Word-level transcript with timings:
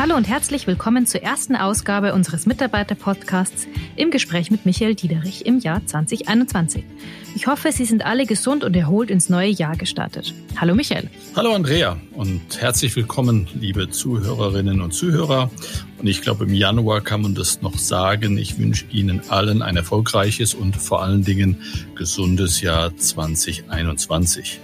Hallo 0.00 0.16
und 0.16 0.26
herzlich 0.26 0.66
willkommen 0.66 1.04
zur 1.04 1.22
ersten 1.22 1.54
Ausgabe 1.54 2.14
unseres 2.14 2.46
Mitarbeiter-Podcasts 2.46 3.66
im 3.96 4.10
Gespräch 4.10 4.50
mit 4.50 4.64
Michael 4.64 4.94
Diederich 4.94 5.44
im 5.44 5.58
Jahr 5.58 5.84
2021. 5.84 6.84
Ich 7.36 7.46
hoffe, 7.46 7.70
Sie 7.70 7.84
sind 7.84 8.06
alle 8.06 8.24
gesund 8.24 8.64
und 8.64 8.74
erholt 8.74 9.10
ins 9.10 9.28
neue 9.28 9.50
Jahr 9.50 9.76
gestartet. 9.76 10.32
Hallo 10.56 10.74
Michael. 10.74 11.10
Hallo 11.36 11.52
Andrea 11.52 11.98
und 12.14 12.40
herzlich 12.58 12.96
willkommen, 12.96 13.46
liebe 13.60 13.90
Zuhörerinnen 13.90 14.80
und 14.80 14.92
Zuhörer. 14.92 15.50
Und 15.98 16.06
ich 16.06 16.22
glaube, 16.22 16.44
im 16.44 16.54
Januar 16.54 17.02
kann 17.02 17.20
man 17.20 17.34
das 17.34 17.60
noch 17.60 17.76
sagen. 17.76 18.38
Ich 18.38 18.58
wünsche 18.58 18.86
Ihnen 18.90 19.20
allen 19.28 19.60
ein 19.60 19.76
erfolgreiches 19.76 20.54
und 20.54 20.76
vor 20.76 21.02
allen 21.02 21.24
Dingen 21.24 21.58
gesundes 21.94 22.62
Jahr 22.62 22.96
2021. 22.96 24.60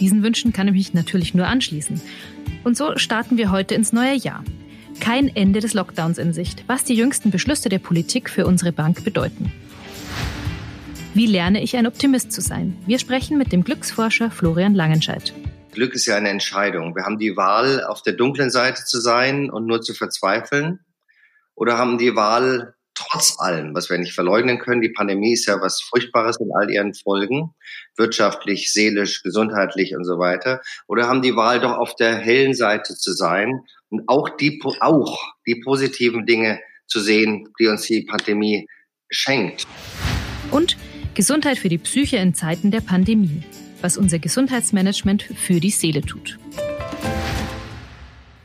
Diesen 0.00 0.24
Wünschen 0.24 0.52
kann 0.52 0.66
ich 0.66 0.74
mich 0.74 0.94
natürlich 0.94 1.32
nur 1.32 1.46
anschließen. 1.46 2.02
Und 2.64 2.76
so 2.76 2.96
starten 2.96 3.36
wir 3.36 3.52
heute 3.52 3.76
ins 3.76 3.92
neue 3.92 4.16
Jahr 4.16 4.42
kein 5.00 5.34
Ende 5.34 5.60
des 5.60 5.74
Lockdowns 5.74 6.18
in 6.18 6.32
Sicht, 6.32 6.64
was 6.66 6.84
die 6.84 6.94
jüngsten 6.94 7.30
Beschlüsse 7.30 7.68
der 7.68 7.78
Politik 7.78 8.30
für 8.30 8.46
unsere 8.46 8.72
Bank 8.72 9.04
bedeuten. 9.04 9.52
Wie 11.14 11.26
lerne 11.26 11.62
ich 11.62 11.76
ein 11.76 11.86
Optimist 11.86 12.32
zu 12.32 12.40
sein? 12.40 12.76
Wir 12.86 12.98
sprechen 12.98 13.38
mit 13.38 13.52
dem 13.52 13.62
Glücksforscher 13.62 14.30
Florian 14.30 14.74
Langenscheidt. 14.74 15.32
Glück 15.72 15.94
ist 15.94 16.06
ja 16.06 16.16
eine 16.16 16.28
Entscheidung. 16.28 16.96
Wir 16.96 17.04
haben 17.04 17.18
die 17.18 17.36
Wahl, 17.36 17.84
auf 17.84 18.02
der 18.02 18.14
dunklen 18.14 18.50
Seite 18.50 18.84
zu 18.84 19.00
sein 19.00 19.50
und 19.50 19.66
nur 19.66 19.80
zu 19.80 19.94
verzweifeln. 19.94 20.80
Oder 21.54 21.78
haben 21.78 21.98
die 21.98 22.16
Wahl, 22.16 22.73
trotz 23.14 23.38
allem, 23.38 23.74
was 23.74 23.90
wir 23.90 23.98
nicht 23.98 24.12
verleugnen 24.12 24.58
können, 24.58 24.80
die 24.80 24.88
Pandemie 24.88 25.34
ist 25.34 25.46
ja 25.46 25.60
was 25.60 25.80
Furchtbares 25.80 26.38
in 26.40 26.50
all 26.52 26.68
ihren 26.68 26.94
Folgen, 26.94 27.54
wirtschaftlich, 27.96 28.72
seelisch, 28.72 29.22
gesundheitlich 29.22 29.94
und 29.94 30.04
so 30.04 30.18
weiter. 30.18 30.60
Oder 30.88 31.06
haben 31.06 31.22
die 31.22 31.36
Wahl, 31.36 31.60
doch 31.60 31.76
auf 31.76 31.94
der 31.94 32.16
hellen 32.16 32.54
Seite 32.54 32.96
zu 32.96 33.12
sein 33.12 33.60
und 33.88 34.02
auch 34.08 34.28
die, 34.30 34.60
auch 34.80 35.16
die 35.46 35.60
positiven 35.64 36.26
Dinge 36.26 36.60
zu 36.88 36.98
sehen, 36.98 37.48
die 37.60 37.68
uns 37.68 37.82
die 37.82 38.04
Pandemie 38.04 38.66
schenkt. 39.08 39.64
Und 40.50 40.76
Gesundheit 41.14 41.58
für 41.58 41.68
die 41.68 41.78
Psyche 41.78 42.16
in 42.16 42.34
Zeiten 42.34 42.72
der 42.72 42.80
Pandemie, 42.80 43.44
was 43.80 43.96
unser 43.96 44.18
Gesundheitsmanagement 44.18 45.22
für 45.22 45.60
die 45.60 45.70
Seele 45.70 46.00
tut. 46.00 46.36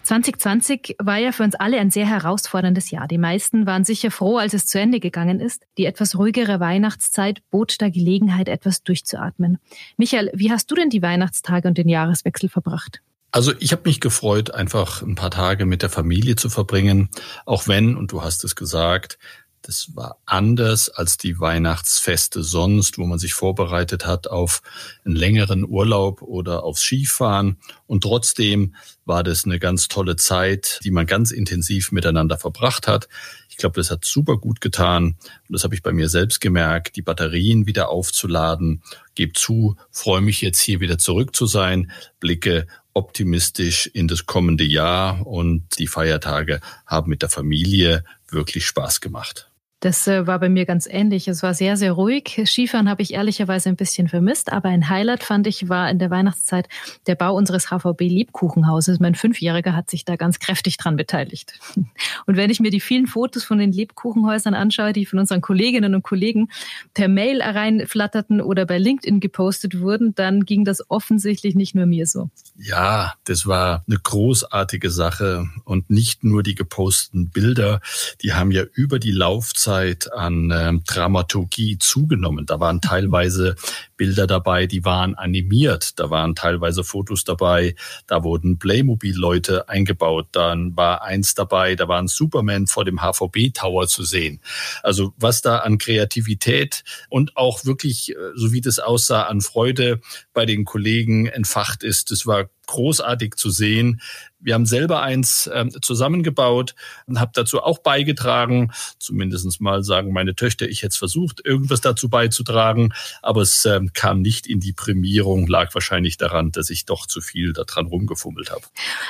2020 0.10 0.96
war 0.98 1.18
ja 1.18 1.32
für 1.32 1.44
uns 1.44 1.54
alle 1.54 1.80
ein 1.80 1.92
sehr 1.92 2.08
herausforderndes 2.08 2.90
Jahr. 2.90 3.08
Die 3.08 3.20
meisten 3.20 3.68
waren 3.68 3.84
sicher 3.84 4.10
froh, 4.10 4.38
als 4.38 4.56
es 4.56 4.66
zu 4.66 4.80
Ende 4.80 5.00
gegangen 5.00 5.40
ist. 5.40 5.68
Die 5.78 5.86
etwas 5.86 6.18
ruhigere 6.18 6.60
Weihnachtszeit 6.60 7.44
bot 7.52 7.80
der 7.80 7.92
Gelegenheit, 7.92 8.50
etwas 8.50 8.82
durchzuatmen. 8.82 9.60
Michael, 9.98 10.32
wie 10.34 10.52
hast 10.52 10.72
du 10.72 10.76
denn 10.76 10.90
die 10.90 11.04
Weihnachtstage 11.04 11.68
und 11.68 11.78
den 11.78 11.88
Jahreswechsel 11.88 12.50
verbracht? 12.50 13.04
Also 13.30 13.54
ich 13.60 13.72
habe 13.72 13.84
mich 13.86 14.00
gefreut, 14.00 14.52
einfach 14.52 15.04
ein 15.04 15.14
paar 15.14 15.30
Tage 15.30 15.68
mit 15.68 15.84
der 15.84 15.92
Familie 15.92 16.36
zu 16.36 16.50
verbringen, 16.50 17.10
auch 17.46 17.68
wenn, 17.68 17.96
und 17.96 18.12
du 18.12 18.24
hast 18.24 18.44
es 18.44 18.56
gesagt, 18.56 19.20
das 19.62 19.96
war 19.96 20.18
anders 20.26 20.90
als 20.90 21.18
die 21.18 21.40
Weihnachtsfeste 21.40 22.44
sonst, 22.44 22.98
wo 22.98 23.06
man 23.06 23.20
sich 23.20 23.34
vorbereitet 23.34 24.06
hat 24.06 24.28
auf 24.28 24.62
einen 25.06 25.16
längeren 25.16 25.66
Urlaub 25.66 26.22
oder 26.22 26.64
aufs 26.64 26.82
Skifahren. 26.82 27.58
Und 27.86 28.02
trotzdem 28.02 28.76
war 29.06 29.24
das 29.24 29.46
eine 29.46 29.60
ganz 29.60 29.88
tolle 29.88 30.16
Zeit, 30.16 30.80
die 30.84 30.92
man 30.92 31.06
ganz 31.06 31.32
intensiv 31.32 31.92
miteinander 31.92 32.38
verbracht 32.38 32.88
hat. 32.88 33.10
Ich 33.50 33.58
glaube, 33.58 33.80
das 33.80 33.92
hat 33.92 34.06
super 34.06 34.38
gut 34.38 34.62
getan. 34.62 35.18
Und 35.48 35.54
das 35.54 35.64
habe 35.64 35.76
ich 35.76 35.84
bei 35.84 35.92
mir 35.92 36.08
selbst 36.08 36.40
gemerkt, 36.40 36.96
die 36.96 37.02
Batterien 37.02 37.66
wieder 37.66 37.90
aufzuladen. 37.90 38.82
Geb 39.16 39.38
zu, 39.38 39.76
freue 39.92 40.22
mich 40.22 40.42
jetzt 40.42 40.62
hier 40.62 40.80
wieder 40.80 40.98
zurück 40.98 41.36
zu 41.36 41.46
sein, 41.46 41.92
blicke 42.20 42.68
optimistisch 42.94 43.88
in 43.88 44.08
das 44.08 44.26
kommende 44.26 44.64
Jahr 44.64 45.26
und 45.26 45.78
die 45.78 45.88
Feiertage 45.88 46.60
haben 46.86 47.10
mit 47.10 47.22
der 47.22 47.30
Familie 47.30 48.04
wirklich 48.30 48.66
Spaß 48.66 49.02
gemacht. 49.02 49.49
Das 49.82 50.08
äh, 50.08 50.28
war 50.28 50.40
bei 50.40 50.50
mir 50.50 50.66
ganz 50.66 50.88
ähnlich. 50.90 51.30
Es 51.30 51.42
war 51.42 51.54
sehr, 51.54 51.78
sehr 51.78 51.94
ruhig. 51.94 52.42
Skifahren 52.46 52.90
habe 52.90 53.02
ich 53.02 53.14
ehrlicherweise 53.14 53.70
ein 53.70 53.78
bisschen 53.78 54.10
vermisst, 54.10 54.52
aber 54.52 54.68
ein 54.68 54.90
Highlight 54.90 55.24
fand 55.24 55.48
ich 55.48 55.70
war 55.70 55.90
in 55.90 56.00
der 56.00 56.10
Weihnachtszeit 56.10 56.68
der 57.08 57.16
Bau 57.16 57.34
unseres 57.34 57.68
HVB 57.68 58.02
Lebkuchenhauses. 58.02 59.00
Mein 59.00 59.16
Fünfjähriger 59.16 59.74
hat 59.76 59.90
sich 59.90 60.04
da 60.04 60.18
ganz 60.18 60.40
kräftig 60.40 60.76
dran 60.76 60.98
beteiligt. 60.98 61.60
Und 62.26 62.36
wenn 62.36 62.50
ich 62.50 62.60
mir 62.60 62.72
die 62.72 62.82
vielen 62.82 63.08
Fotos 63.08 63.46
von 63.46 63.58
den 63.58 63.72
Lebkuchenhäusern 63.72 64.54
anschaue, 64.54 64.92
die 64.92 65.06
von 65.06 65.18
unseren 65.18 65.40
Kolleginnen 65.40 65.96
und 65.96 66.04
Kollegen 66.04 66.50
per 66.94 67.08
Mail 67.08 67.42
reinflatterten 67.42 68.42
oder 68.42 68.66
bei 68.66 68.78
LinkedIn 68.78 69.22
gepostet 69.22 69.80
wurden, 69.80 70.14
dann 70.14 70.44
ging 70.44 70.66
das 70.66 70.90
offensichtlich 70.90 71.56
nicht 71.56 71.74
nur 71.74 71.86
mir 71.86 72.06
so. 72.06 72.30
Ja, 72.58 73.14
das 73.24 73.46
war 73.46 73.84
eine 73.88 73.98
großartige 73.98 74.92
Sache 74.92 75.48
und 75.64 75.90
nicht 75.90 76.26
nur 76.26 76.44
die 76.44 76.56
geposteten 76.56 77.30
Bilder, 77.30 77.80
die 78.22 78.34
haben 78.34 78.52
ja 78.52 78.64
über 78.74 79.00
die 79.00 79.12
Laufzeit 79.12 79.69
Zeit 79.70 80.12
an 80.12 80.50
äh, 80.50 80.74
Dramaturgie 80.88 81.78
zugenommen. 81.78 82.48
Da 82.48 82.60
waren 82.60 82.82
teilweise 82.82 83.56
Bilder 83.98 84.26
dabei, 84.26 84.66
die 84.66 84.84
waren 84.84 85.14
animiert. 85.14 86.00
Da 86.00 86.10
waren 86.10 86.34
teilweise 86.34 86.84
Fotos 86.84 87.24
dabei. 87.24 87.76
Da 88.08 88.24
wurden 88.24 88.58
Playmobil-Leute 88.58 89.70
eingebaut. 89.70 90.30
Dann 90.32 90.76
war 90.76 91.04
eins 91.04 91.36
dabei, 91.36 91.76
da 91.76 91.88
war 91.88 92.02
ein 92.02 92.08
Superman 92.08 92.66
vor 92.66 92.84
dem 92.84 93.00
HVB-Tower 93.00 93.88
zu 93.88 94.04
sehen. 94.04 94.42
Also 94.82 95.14
was 95.18 95.42
da 95.42 95.58
an 95.60 95.78
Kreativität 95.78 96.84
und 97.10 97.38
auch 97.38 97.64
wirklich, 97.64 98.10
äh, 98.10 98.16
so 98.34 98.52
wie 98.52 98.62
das 98.62 98.80
aussah, 98.80 99.28
an 99.28 99.42
Freude 99.42 100.02
bei 100.34 100.48
den 100.48 100.66
Kollegen 100.66 101.28
entfacht 101.28 101.84
ist, 101.84 102.10
das 102.10 102.26
war 102.26 102.50
großartig 102.70 103.36
zu 103.36 103.50
sehen. 103.50 104.00
Wir 104.42 104.54
haben 104.54 104.66
selber 104.66 105.02
eins 105.02 105.50
ähm, 105.54 105.72
zusammengebaut 105.82 106.76
und 107.08 107.20
habe 107.20 107.32
dazu 107.34 107.62
auch 107.62 107.80
beigetragen. 107.80 108.72
Zumindest 108.98 109.60
mal 109.60 109.84
sagen 109.84 110.14
meine 110.14 110.34
Töchter, 110.36 110.70
ich 110.70 110.80
hätte 110.80 110.92
es 110.92 110.98
versucht, 110.98 111.42
irgendwas 111.44 111.82
dazu 111.82 112.10
beizutragen, 112.10 112.94
aber 113.22 113.42
es 113.42 113.66
ähm, 113.66 113.92
kam 113.94 114.22
nicht 114.22 114.48
in 114.48 114.60
die 114.60 114.72
Prämierung, 114.72 115.48
lag 115.48 115.74
wahrscheinlich 115.74 116.18
daran, 116.18 116.52
dass 116.52 116.70
ich 116.70 116.86
doch 116.86 117.06
zu 117.06 117.22
viel 117.22 117.54
daran 117.54 117.88
rumgefummelt 117.88 118.52
habe. 118.52 118.62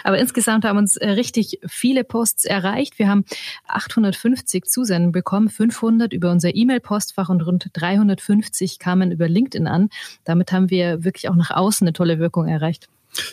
Aber 0.03 0.18
insgesamt 0.18 0.66
haben 0.66 0.78
uns 0.78 0.97
äh, 0.97 1.09
richtig 1.09 1.59
viele 1.68 2.03
Posts 2.03 2.46
erreicht. 2.46 2.97
Wir 2.97 3.09
haben 3.09 3.26
850 3.68 4.66
Zusenden 4.66 5.12
bekommen, 5.12 5.50
500 5.50 6.14
über 6.14 6.31
unser 6.31 6.56
E-Mail-Postfach 6.56 7.30
und 7.30 7.41
rund 7.41 7.70
350 7.74 8.80
kamen 8.80 9.12
über 9.12 9.28
LinkedIn 9.28 9.68
an. 9.68 9.90
Damit 10.24 10.52
haben 10.53 10.70
wir 10.70 11.03
wirklich 11.03 11.30
auch 11.30 11.36
nach 11.36 11.52
außen 11.52 11.86
eine 11.86 11.94
tolle 11.94 12.20
Wirkung 12.20 12.47
erreicht. 12.47 12.88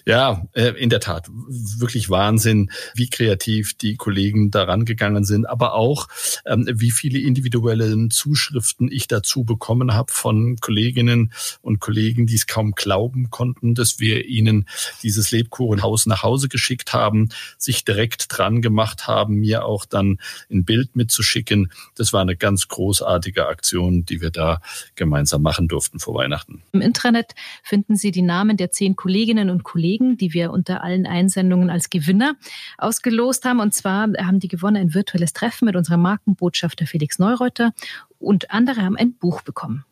Ja, 0.04 0.46
äh, 0.52 0.70
in 0.70 0.90
der 0.90 1.00
Tat. 1.00 1.28
Wirklich 1.48 2.10
Wahnsinn, 2.10 2.70
wie 2.94 3.08
kreativ 3.08 3.74
die 3.74 3.96
Kollegen 3.96 4.50
daran 4.50 4.84
gegangen 4.84 5.24
sind, 5.24 5.48
aber 5.48 5.74
auch, 5.74 6.08
ähm, 6.46 6.68
wie 6.72 6.90
viele 6.90 7.18
individuelle 7.18 8.08
Zuschriften 8.08 8.90
ich 8.90 9.06
dazu 9.06 9.44
bekommen 9.44 9.94
habe 9.94 10.12
von 10.12 10.56
Kolleginnen 10.56 11.32
und 11.60 11.80
Kollegen, 11.80 12.26
die 12.26 12.34
es 12.34 12.46
kaum 12.46 12.72
glauben 12.72 13.30
konnten, 13.30 13.74
dass 13.74 14.00
wir 14.00 14.24
ihnen 14.24 14.66
dieses 15.02 15.30
Lebkuchenhaus 15.30 16.06
nach 16.06 16.22
Hause 16.22 16.48
geschickt 16.48 16.92
haben, 16.92 17.28
sich 17.58 17.84
direkt 17.84 18.26
dran 18.28 18.62
gemacht 18.62 19.06
haben, 19.06 19.36
mir 19.36 19.64
auch 19.64 19.84
dann 19.84 20.18
ein 20.50 20.64
Bild 20.64 20.96
mitzuschicken. 20.96 21.70
Das 21.94 22.12
war 22.12 22.22
eine 22.22 22.36
ganz 22.36 22.68
großartige 22.68 23.46
Aktion, 23.46 24.04
die 24.04 24.20
wir 24.20 24.30
da 24.30 24.60
gemeinsam 24.94 25.42
machen 25.42 25.68
durften 25.68 25.98
vor 25.98 26.14
Weihnachten. 26.14 26.62
Im 26.72 26.80
Intranet 26.80 27.34
finden 27.62 27.96
Sie 27.96 28.10
die 28.10 28.22
Namen 28.22 28.56
der 28.56 28.70
zehn 28.70 28.96
Kolleginnen 28.96 29.50
und 29.50 29.65
Kollegen, 29.66 30.16
die 30.16 30.32
wir 30.32 30.52
unter 30.52 30.84
allen 30.84 31.06
Einsendungen 31.06 31.70
als 31.70 31.90
Gewinner 31.90 32.36
ausgelost 32.78 33.44
haben. 33.44 33.58
Und 33.58 33.74
zwar 33.74 34.08
haben 34.18 34.38
die 34.38 34.48
gewonnen 34.48 34.76
ein 34.76 34.94
virtuelles 34.94 35.32
Treffen 35.32 35.64
mit 35.64 35.74
unserem 35.74 36.02
Markenbotschafter 36.02 36.86
Felix 36.86 37.18
Neureuter 37.18 37.72
und 38.20 38.52
andere 38.52 38.82
haben 38.82 38.96
ein 38.96 39.14
Buch 39.14 39.42
bekommen. 39.42 39.84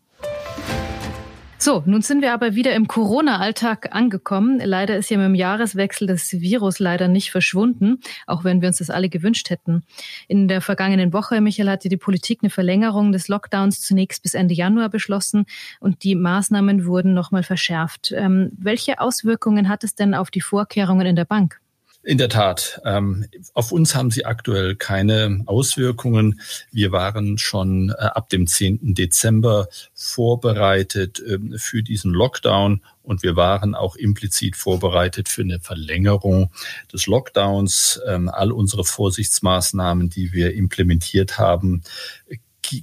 So, 1.64 1.82
nun 1.86 2.02
sind 2.02 2.20
wir 2.20 2.34
aber 2.34 2.54
wieder 2.54 2.74
im 2.74 2.88
Corona-Alltag 2.88 3.94
angekommen. 3.94 4.60
Leider 4.62 4.98
ist 4.98 5.08
ja 5.08 5.16
mit 5.16 5.28
dem 5.28 5.34
Jahreswechsel 5.34 6.06
das 6.06 6.30
Virus 6.30 6.78
leider 6.78 7.08
nicht 7.08 7.30
verschwunden, 7.30 8.00
auch 8.26 8.44
wenn 8.44 8.60
wir 8.60 8.68
uns 8.68 8.76
das 8.76 8.90
alle 8.90 9.08
gewünscht 9.08 9.48
hätten. 9.48 9.82
In 10.28 10.46
der 10.46 10.60
vergangenen 10.60 11.14
Woche, 11.14 11.40
Michael, 11.40 11.70
hatte 11.70 11.88
die 11.88 11.96
Politik 11.96 12.40
eine 12.42 12.50
Verlängerung 12.50 13.12
des 13.12 13.28
Lockdowns 13.28 13.80
zunächst 13.80 14.22
bis 14.22 14.34
Ende 14.34 14.52
Januar 14.52 14.90
beschlossen 14.90 15.46
und 15.80 16.04
die 16.04 16.16
Maßnahmen 16.16 16.84
wurden 16.84 17.14
nochmal 17.14 17.42
verschärft. 17.42 18.12
Ähm, 18.14 18.50
welche 18.58 19.00
Auswirkungen 19.00 19.70
hat 19.70 19.84
es 19.84 19.94
denn 19.94 20.12
auf 20.12 20.30
die 20.30 20.42
Vorkehrungen 20.42 21.06
in 21.06 21.16
der 21.16 21.24
Bank? 21.24 21.62
In 22.04 22.18
der 22.18 22.28
Tat. 22.28 22.82
Ähm, 22.84 23.24
auf 23.54 23.72
uns 23.72 23.94
haben 23.94 24.10
sie 24.10 24.26
aktuell 24.26 24.76
keine 24.76 25.42
Auswirkungen. 25.46 26.38
Wir 26.70 26.92
waren 26.92 27.38
schon 27.38 27.90
äh, 27.90 27.94
ab 27.94 28.28
dem 28.28 28.46
10. 28.46 28.94
Dezember 28.94 29.68
vorbereitet 29.94 31.20
äh, 31.20 31.38
für 31.56 31.82
diesen 31.82 32.12
Lockdown 32.12 32.82
und 33.02 33.22
wir 33.22 33.36
waren 33.36 33.74
auch 33.74 33.96
implizit 33.96 34.54
vorbereitet 34.54 35.30
für 35.30 35.42
eine 35.42 35.60
Verlängerung 35.60 36.50
des 36.92 37.06
Lockdowns. 37.06 37.98
Ähm, 38.06 38.28
all 38.28 38.52
unsere 38.52 38.84
Vorsichtsmaßnahmen, 38.84 40.10
die 40.10 40.34
wir 40.34 40.52
implementiert 40.52 41.38
haben, 41.38 41.84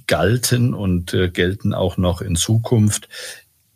galten 0.06 0.74
und 0.74 1.14
äh, 1.14 1.28
gelten 1.28 1.74
auch 1.74 1.96
noch 1.96 2.20
in 2.20 2.36
Zukunft. 2.36 3.08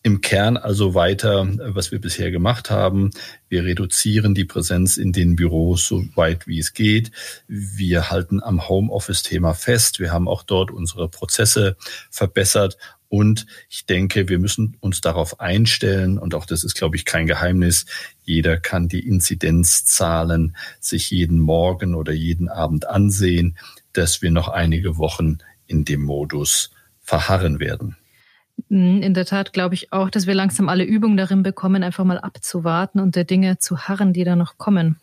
Im 0.07 0.21
Kern 0.21 0.57
also 0.57 0.95
weiter, 0.95 1.49
was 1.75 1.91
wir 1.91 2.01
bisher 2.01 2.31
gemacht 2.31 2.71
haben. 2.71 3.11
Wir 3.49 3.65
reduzieren 3.65 4.37
die 4.37 4.45
Präsenz 4.45 4.99
in 4.99 5.11
den 5.13 5.35
Büros 5.35 5.89
so 5.89 6.05
weit 6.15 6.47
wie 6.47 6.61
es 6.61 6.75
geht. 6.75 7.11
Wir 7.49 8.09
halten 8.09 8.41
am 8.41 8.69
Homeoffice-Thema 8.69 9.55
fest. 9.55 9.99
Wir 9.99 10.13
haben 10.13 10.29
auch 10.29 10.45
dort 10.45 10.71
unsere 10.71 11.09
Prozesse 11.09 11.77
verbessert 12.09 12.79
und 13.09 13.49
ich 13.69 13.87
denke, 13.87 14.29
wir 14.29 14.39
müssen 14.39 14.77
uns 14.79 15.01
darauf 15.01 15.41
einstellen, 15.41 16.21
und 16.21 16.37
auch 16.37 16.47
das 16.47 16.63
ist, 16.63 16.77
glaube 16.77 16.95
ich, 16.95 17.05
kein 17.05 17.27
Geheimnis, 17.27 17.85
jeder 18.23 18.59
kann 18.59 18.87
die 18.87 19.05
Inzidenzzahlen 19.05 20.57
sich 20.79 21.11
jeden 21.11 21.41
Morgen 21.41 21.97
oder 21.97 22.13
jeden 22.13 22.49
Abend 22.49 22.87
ansehen, 22.87 23.59
dass 23.93 24.23
wir 24.23 24.31
noch 24.31 24.47
einige 24.47 24.99
Wochen 24.99 25.39
in 25.67 25.85
dem 25.85 26.05
Modus 26.05 26.71
verharren 27.03 27.59
werden. 27.59 27.97
Mm, 28.69 29.03
in 29.03 29.15
der 29.15 29.27
Tat 29.27 29.53
glaube 29.53 29.75
ich 29.75 29.93
auch, 29.93 30.11
dass 30.11 30.27
wir 30.27 30.35
langsam 30.35 30.69
alle 30.69 30.85
Übungen 30.85 31.17
darin 31.17 31.43
bekommen, 31.43 31.83
einfach 31.83 32.05
mal 32.05 32.19
abzuwarten 32.19 33.01
und 33.01 33.15
der 33.15 33.25
Dinge 33.25 33.59
zu 33.59 33.81
harren, 33.81 34.13
die 34.13 34.25
da 34.25 34.35
noch 34.35 34.59
kommen 34.59 34.99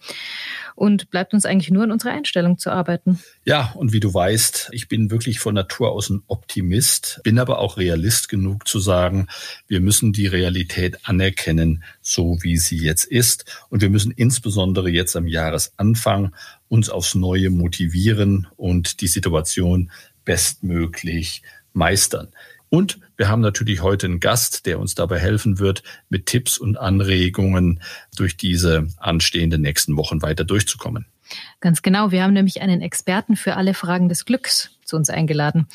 und 0.75 1.09
bleibt 1.11 1.33
uns 1.33 1.45
eigentlich 1.45 1.71
nur 1.71 1.83
in 1.83 1.91
unserer 1.91 2.11
Einstellung 2.11 2.57
zu 2.57 2.71
arbeiten. 2.71 3.19
Ja, 3.45 3.71
und 3.75 3.93
wie 3.93 3.99
du 3.99 4.13
weißt, 4.13 4.69
ich 4.71 4.87
bin 4.87 5.11
wirklich 5.11 5.39
von 5.39 5.53
Natur 5.53 5.91
aus 5.91 6.09
ein 6.09 6.23
Optimist, 6.27 7.21
bin 7.23 7.39
aber 7.39 7.59
auch 7.59 7.77
Realist 7.77 8.27
genug 8.27 8.67
zu 8.67 8.79
sagen, 8.79 9.27
wir 9.67 9.79
müssen 9.79 10.13
die 10.13 10.27
Realität 10.27 10.97
anerkennen, 11.03 11.83
so 12.01 12.39
wie 12.41 12.57
sie 12.57 12.77
jetzt 12.77 13.05
ist. 13.05 13.45
Und 13.69 13.81
wir 13.81 13.89
müssen 13.89 14.11
insbesondere 14.11 14.89
jetzt 14.89 15.15
am 15.15 15.27
Jahresanfang 15.27 16.33
uns 16.69 16.89
aufs 16.89 17.15
Neue 17.15 17.49
motivieren 17.49 18.47
und 18.57 19.01
die 19.01 19.07
Situation 19.07 19.91
bestmöglich 20.25 21.43
meistern. 21.73 22.29
Und 22.73 22.97
wir 23.17 23.27
haben 23.27 23.41
natürlich 23.41 23.83
heute 23.83 24.07
einen 24.07 24.19
Gast, 24.19 24.65
der 24.65 24.79
uns 24.79 24.95
dabei 24.95 25.19
helfen 25.19 25.59
wird, 25.59 25.83
mit 26.09 26.25
Tipps 26.25 26.57
und 26.57 26.75
Anregungen 26.75 27.79
durch 28.17 28.35
diese 28.35 28.87
anstehenden 28.97 29.61
nächsten 29.61 29.95
Wochen 29.95 30.23
weiter 30.23 30.43
durchzukommen. 30.43 31.05
Ganz 31.59 31.83
genau. 31.83 32.09
Wir 32.09 32.23
haben 32.23 32.33
nämlich 32.33 32.63
einen 32.63 32.81
Experten 32.81 33.35
für 33.35 33.57
alle 33.57 33.75
Fragen 33.75 34.09
des 34.09 34.25
Glücks 34.25 34.71
zu 34.85 34.95
uns 34.95 35.11
eingeladen. 35.11 35.67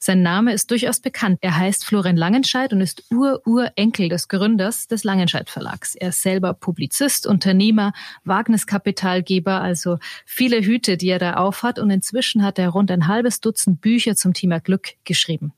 Sein 0.00 0.22
Name 0.22 0.52
ist 0.52 0.72
durchaus 0.72 0.98
bekannt. 0.98 1.38
Er 1.40 1.56
heißt 1.56 1.84
Florian 1.84 2.16
Langenscheidt 2.16 2.72
und 2.72 2.80
ist 2.80 3.04
Ur-Urenkel 3.12 4.08
des 4.08 4.26
Gründers 4.26 4.88
des 4.88 5.04
Langenscheidt 5.04 5.50
Verlags. 5.50 5.94
Er 5.94 6.08
ist 6.08 6.20
selber 6.20 6.52
Publizist, 6.52 7.28
Unternehmer, 7.28 7.92
Wagniskapitalgeber, 8.24 9.60
also 9.60 10.00
viele 10.26 10.62
Hüte, 10.62 10.96
die 10.96 11.10
er 11.10 11.20
da 11.20 11.34
aufhat. 11.34 11.78
Und 11.78 11.90
inzwischen 11.90 12.42
hat 12.42 12.58
er 12.58 12.70
rund 12.70 12.90
ein 12.90 13.06
halbes 13.06 13.40
Dutzend 13.40 13.80
Bücher 13.80 14.16
zum 14.16 14.34
Thema 14.34 14.58
Glück 14.58 14.94
geschrieben. 15.04 15.52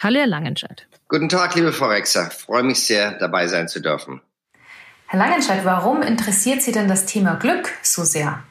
Hallo, 0.00 0.18
Herr 0.18 0.26
Langenscheid. 0.26 0.86
Guten 1.08 1.28
Tag, 1.28 1.54
liebe 1.54 1.72
Frau 1.72 1.86
Rexer. 1.86 2.30
Freue 2.30 2.62
mich 2.62 2.84
sehr, 2.84 3.12
dabei 3.12 3.46
sein 3.46 3.68
zu 3.68 3.80
dürfen. 3.80 4.20
Herr 5.06 5.18
Langenscheid, 5.18 5.64
warum 5.64 6.02
interessiert 6.02 6.62
Sie 6.62 6.72
denn 6.72 6.88
das 6.88 7.06
Thema 7.06 7.34
Glück 7.34 7.70
so 7.82 8.04
sehr? 8.04 8.42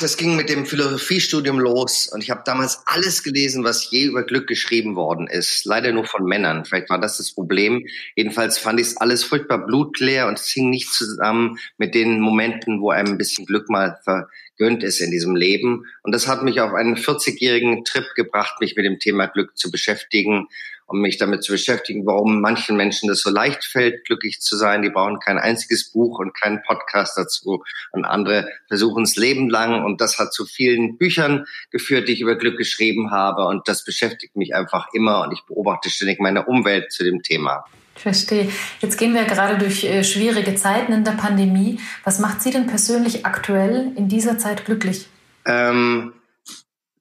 Das 0.00 0.16
ging 0.16 0.34
mit 0.34 0.48
dem 0.48 0.66
Philosophiestudium 0.66 1.58
los 1.58 2.08
und 2.08 2.22
ich 2.22 2.30
habe 2.30 2.42
damals 2.44 2.82
alles 2.86 3.22
gelesen, 3.22 3.64
was 3.64 3.90
je 3.90 4.04
über 4.04 4.24
Glück 4.24 4.48
geschrieben 4.48 4.96
worden 4.96 5.26
ist. 5.26 5.64
Leider 5.64 5.92
nur 5.92 6.06
von 6.06 6.24
Männern. 6.24 6.64
Vielleicht 6.64 6.90
war 6.90 7.00
das 7.00 7.18
das 7.18 7.32
Problem. 7.32 7.86
Jedenfalls 8.16 8.58
fand 8.58 8.80
ich 8.80 8.88
es 8.88 8.96
alles 8.96 9.22
furchtbar 9.22 9.58
blutleer 9.66 10.26
und 10.26 10.38
es 10.38 10.48
hing 10.48 10.70
nicht 10.70 10.92
zusammen 10.92 11.58
mit 11.76 11.94
den 11.94 12.20
Momenten, 12.20 12.80
wo 12.80 12.90
einem 12.90 13.12
ein 13.12 13.18
bisschen 13.18 13.46
Glück 13.46 13.68
mal 13.68 13.98
vergönnt 14.02 14.82
ist 14.82 15.00
in 15.00 15.10
diesem 15.10 15.36
Leben. 15.36 15.84
Und 16.02 16.12
das 16.12 16.26
hat 16.26 16.42
mich 16.42 16.60
auf 16.60 16.72
einen 16.72 16.96
40-jährigen 16.96 17.84
Trip 17.84 18.06
gebracht, 18.16 18.60
mich 18.60 18.74
mit 18.74 18.86
dem 18.86 18.98
Thema 18.98 19.26
Glück 19.26 19.56
zu 19.56 19.70
beschäftigen 19.70 20.48
um 20.90 21.00
mich 21.00 21.18
damit 21.18 21.44
zu 21.44 21.52
beschäftigen, 21.52 22.04
warum 22.04 22.40
manchen 22.40 22.76
Menschen 22.76 23.08
das 23.08 23.20
so 23.20 23.30
leicht 23.30 23.64
fällt, 23.64 24.04
glücklich 24.06 24.40
zu 24.40 24.56
sein. 24.56 24.82
Die 24.82 24.90
brauchen 24.90 25.20
kein 25.20 25.38
einziges 25.38 25.92
Buch 25.92 26.18
und 26.18 26.34
keinen 26.34 26.62
Podcast 26.62 27.16
dazu. 27.16 27.62
Und 27.92 28.04
andere 28.04 28.48
versuchen 28.66 29.04
es 29.04 29.14
lebenlang. 29.14 29.84
Und 29.84 30.00
das 30.00 30.18
hat 30.18 30.32
zu 30.32 30.44
vielen 30.44 30.98
Büchern 30.98 31.46
geführt, 31.70 32.08
die 32.08 32.12
ich 32.12 32.20
über 32.20 32.34
Glück 32.34 32.58
geschrieben 32.58 33.12
habe. 33.12 33.46
Und 33.46 33.68
das 33.68 33.84
beschäftigt 33.84 34.34
mich 34.34 34.54
einfach 34.54 34.88
immer. 34.92 35.22
Und 35.22 35.32
ich 35.32 35.42
beobachte 35.46 35.90
ständig 35.90 36.18
meine 36.18 36.46
Umwelt 36.46 36.90
zu 36.92 37.04
dem 37.04 37.22
Thema. 37.22 37.64
Ich 37.94 38.02
verstehe. 38.02 38.50
Jetzt 38.80 38.98
gehen 38.98 39.14
wir 39.14 39.24
gerade 39.24 39.58
durch 39.58 39.84
äh, 39.84 40.02
schwierige 40.02 40.56
Zeiten 40.56 40.92
in 40.92 41.04
der 41.04 41.12
Pandemie. 41.12 41.78
Was 42.02 42.18
macht 42.18 42.42
Sie 42.42 42.50
denn 42.50 42.66
persönlich 42.66 43.26
aktuell 43.26 43.92
in 43.94 44.08
dieser 44.08 44.38
Zeit 44.38 44.64
glücklich? 44.64 45.06
Ähm, 45.46 46.14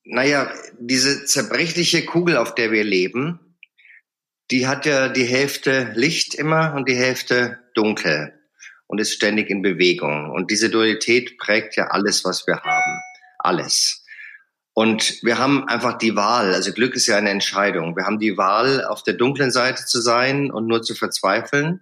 naja, 0.03 0.51
diese 0.79 1.25
zerbrechliche 1.25 2.05
Kugel, 2.05 2.37
auf 2.37 2.53
der 2.53 2.71
wir 2.71 2.83
leben, 2.83 3.39
die 4.51 4.67
hat 4.67 4.85
ja 4.85 5.09
die 5.09 5.25
Hälfte 5.25 5.91
Licht 5.95 6.33
immer 6.35 6.73
und 6.75 6.89
die 6.89 6.95
Hälfte 6.95 7.59
dunkel 7.75 8.33
und 8.87 8.99
ist 8.99 9.13
ständig 9.13 9.49
in 9.49 9.61
Bewegung. 9.61 10.31
Und 10.31 10.49
diese 10.49 10.69
Dualität 10.69 11.37
prägt 11.37 11.75
ja 11.75 11.87
alles, 11.87 12.25
was 12.25 12.47
wir 12.47 12.61
haben. 12.61 12.99
Alles. 13.37 14.03
Und 14.73 15.21
wir 15.23 15.37
haben 15.37 15.67
einfach 15.67 15.97
die 15.97 16.15
Wahl, 16.15 16.53
also 16.53 16.71
Glück 16.71 16.95
ist 16.95 17.07
ja 17.07 17.17
eine 17.17 17.29
Entscheidung. 17.29 17.95
Wir 17.95 18.05
haben 18.05 18.17
die 18.17 18.37
Wahl, 18.37 18.85
auf 18.85 19.03
der 19.03 19.13
dunklen 19.13 19.51
Seite 19.51 19.85
zu 19.85 20.01
sein 20.01 20.51
und 20.51 20.67
nur 20.67 20.81
zu 20.81 20.95
verzweifeln. 20.95 21.81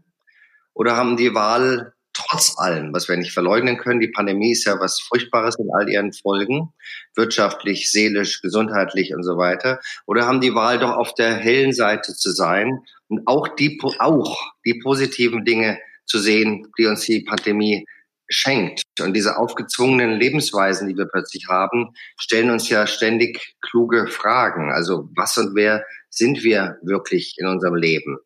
Oder 0.74 0.96
haben 0.96 1.16
die 1.16 1.34
Wahl, 1.34 1.94
trotz 2.18 2.58
allem, 2.58 2.94
was 2.94 3.08
wir 3.08 3.18
nicht 3.18 3.32
verleugnen 3.32 3.78
können, 3.78 4.00
die 4.00 4.08
Pandemie 4.10 4.52
ist 4.52 4.66
ja 4.66 4.80
was 4.80 5.00
Furchtbares 5.00 5.56
in 5.60 5.70
all 5.74 5.88
ihren 5.90 6.14
Folgen, 6.14 6.74
wirtschaftlich, 7.16 7.92
seelisch, 7.92 8.42
gesundheitlich 8.42 9.14
und 9.14 9.24
so 9.24 9.38
weiter, 9.38 9.80
oder 10.06 10.26
haben 10.26 10.42
die 10.42 10.56
Wahl 10.56 10.80
doch 10.80 10.96
auf 10.96 11.14
der 11.14 11.36
hellen 11.36 11.74
Seite 11.74 12.14
zu 12.14 12.32
sein 12.32 12.80
und 13.08 13.28
auch 13.28 13.48
die, 13.48 13.80
auch 14.00 14.38
die 14.66 14.80
positiven 14.84 15.46
Dinge 15.46 15.80
zu 16.06 16.20
sehen, 16.20 16.68
die 16.78 16.88
uns 16.88 17.02
die 17.02 17.24
Pandemie 17.24 17.86
schenkt. 18.30 18.84
Und 19.00 19.14
diese 19.14 19.38
aufgezwungenen 19.38 20.20
Lebensweisen, 20.20 20.88
die 20.88 20.98
wir 20.98 21.06
plötzlich 21.06 21.48
haben, 21.48 21.94
stellen 22.20 22.50
uns 22.50 22.68
ja 22.70 22.88
ständig 22.88 23.56
kluge 23.62 24.08
Fragen. 24.08 24.72
Also 24.72 25.10
was 25.16 25.38
und 25.38 25.56
wer 25.56 25.86
sind 26.10 26.44
wir 26.44 26.78
wirklich 26.82 27.36
in 27.38 27.48
unserem 27.48 27.76
Leben? 27.76 28.18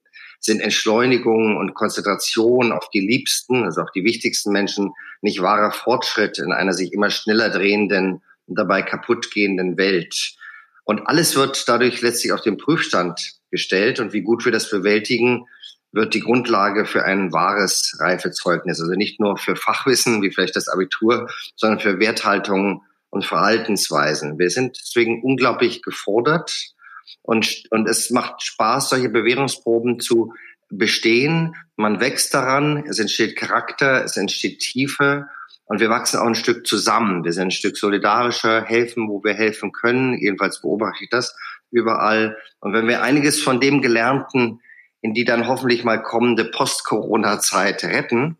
Sind 0.41 0.59
Entschleunigung 0.59 1.55
und 1.55 1.75
Konzentration 1.75 2.71
auf 2.71 2.89
die 2.89 2.99
Liebsten, 2.99 3.63
also 3.63 3.81
auf 3.81 3.91
die 3.91 4.03
wichtigsten 4.03 4.51
Menschen, 4.51 4.91
nicht 5.21 5.41
wahrer 5.41 5.71
Fortschritt 5.71 6.39
in 6.39 6.51
einer 6.51 6.73
sich 6.73 6.91
immer 6.91 7.11
schneller 7.11 7.49
drehenden 7.49 8.23
und 8.47 8.57
dabei 8.57 8.81
kaputtgehenden 8.81 9.77
Welt. 9.77 10.35
Und 10.83 11.07
alles 11.07 11.35
wird 11.35 11.69
dadurch 11.69 12.01
letztlich 12.01 12.33
auf 12.33 12.41
den 12.41 12.57
Prüfstand 12.57 13.33
gestellt. 13.51 13.99
Und 13.99 14.13
wie 14.13 14.21
gut 14.21 14.43
wir 14.43 14.51
das 14.51 14.69
bewältigen, 14.69 15.45
wird 15.91 16.15
die 16.15 16.21
Grundlage 16.21 16.85
für 16.85 17.05
ein 17.05 17.31
wahres 17.31 17.97
Reifezeugnis. 17.99 18.81
Also 18.81 18.93
nicht 18.93 19.19
nur 19.19 19.37
für 19.37 19.55
Fachwissen, 19.55 20.23
wie 20.23 20.31
vielleicht 20.31 20.55
das 20.55 20.67
Abitur, 20.67 21.29
sondern 21.55 21.79
für 21.79 21.99
Werthaltungen 21.99 22.81
und 23.09 23.25
Verhaltensweisen. 23.25 24.39
Wir 24.39 24.49
sind 24.49 24.79
deswegen 24.81 25.21
unglaublich 25.21 25.83
gefordert 25.83 26.73
und, 27.21 27.63
und 27.69 27.87
es 27.87 28.09
macht 28.09 28.41
Spaß, 28.41 28.89
solche 28.89 29.09
Bewährungsproben 29.09 29.99
zu 29.99 30.33
bestehen. 30.69 31.55
Man 31.75 31.99
wächst 31.99 32.33
daran, 32.33 32.85
es 32.87 32.99
entsteht 32.99 33.35
Charakter, 33.35 34.03
es 34.03 34.17
entsteht 34.17 34.59
Tiefe 34.59 35.27
und 35.65 35.79
wir 35.79 35.89
wachsen 35.89 36.19
auch 36.19 36.27
ein 36.27 36.35
Stück 36.35 36.65
zusammen. 36.65 37.23
Wir 37.23 37.33
sind 37.33 37.47
ein 37.47 37.51
Stück 37.51 37.77
solidarischer, 37.77 38.63
helfen, 38.63 39.09
wo 39.09 39.23
wir 39.23 39.33
helfen 39.33 39.71
können. 39.71 40.17
Jedenfalls 40.17 40.61
beobachte 40.61 41.03
ich 41.03 41.09
das 41.09 41.35
überall. 41.71 42.37
Und 42.59 42.73
wenn 42.73 42.87
wir 42.87 43.01
einiges 43.01 43.41
von 43.41 43.59
dem 43.59 43.81
Gelernten 43.81 44.59
in 45.01 45.13
die 45.13 45.25
dann 45.25 45.47
hoffentlich 45.47 45.83
mal 45.83 46.01
kommende 46.01 46.45
Post-Corona-Zeit 46.45 47.83
retten, 47.85 48.37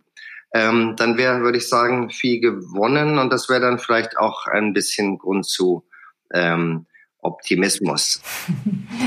ähm, 0.54 0.96
dann 0.98 1.18
wäre, 1.18 1.42
würde 1.42 1.58
ich 1.58 1.70
sagen, 1.70 2.10
viel 2.10 2.40
gewonnen 2.40 3.18
und 3.18 3.32
das 3.32 3.50
wäre 3.50 3.62
dann 3.62 3.80
vielleicht 3.80 4.18
auch 4.18 4.48
ein 4.48 4.74
bisschen 4.74 5.18
Grund 5.18 5.46
zu 5.46 5.86
ähm, 6.34 6.86
Optimismus. 7.22 8.22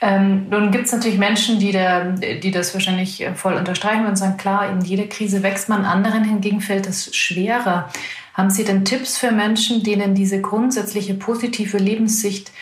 Ähm, 0.00 0.48
nun 0.50 0.70
gibt 0.70 0.84
es 0.84 0.92
natürlich 0.92 1.18
Menschen, 1.18 1.58
die, 1.60 1.72
der, 1.72 2.12
die 2.12 2.50
das 2.50 2.74
wahrscheinlich 2.74 3.22
äh, 3.22 3.34
voll 3.34 3.54
unterstreichen 3.54 4.04
und 4.04 4.16
sagen, 4.16 4.36
klar, 4.36 4.70
in 4.70 4.82
jeder 4.82 5.06
Krise 5.06 5.42
wächst 5.42 5.70
man, 5.70 5.86
anderen 5.86 6.24
hingegen 6.24 6.60
fällt 6.60 6.86
es 6.86 7.16
schwerer. 7.16 7.90
Haben 8.34 8.50
Sie 8.50 8.64
denn 8.64 8.84
Tipps 8.84 9.16
für 9.16 9.30
Menschen, 9.30 9.82
denen 9.82 10.14
diese 10.14 10.42
grundsätzliche 10.42 11.14
positive 11.14 11.78
Lebenssicht 11.78 12.52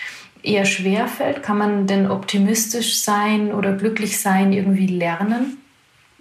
eher 0.42 0.66
schwer 0.66 1.08
fällt? 1.08 1.42
Kann 1.42 1.58
man 1.58 1.86
denn 1.88 2.08
optimistisch 2.08 3.00
sein 3.00 3.52
oder 3.52 3.72
glücklich 3.72 4.20
sein 4.20 4.52
irgendwie 4.52 4.86
lernen? 4.86 5.56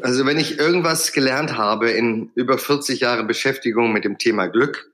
Also 0.02 0.26
wenn 0.26 0.40
ich 0.40 0.58
irgendwas 0.58 1.12
gelernt 1.12 1.58
habe 1.58 1.92
in 1.92 2.32
über 2.34 2.58
40 2.58 3.02
Jahre 3.02 3.26
Beschäftigung 3.26 3.94
mit 3.94 4.06
dem 4.06 4.18
Thema 4.18 4.48
Glück, 4.48 4.91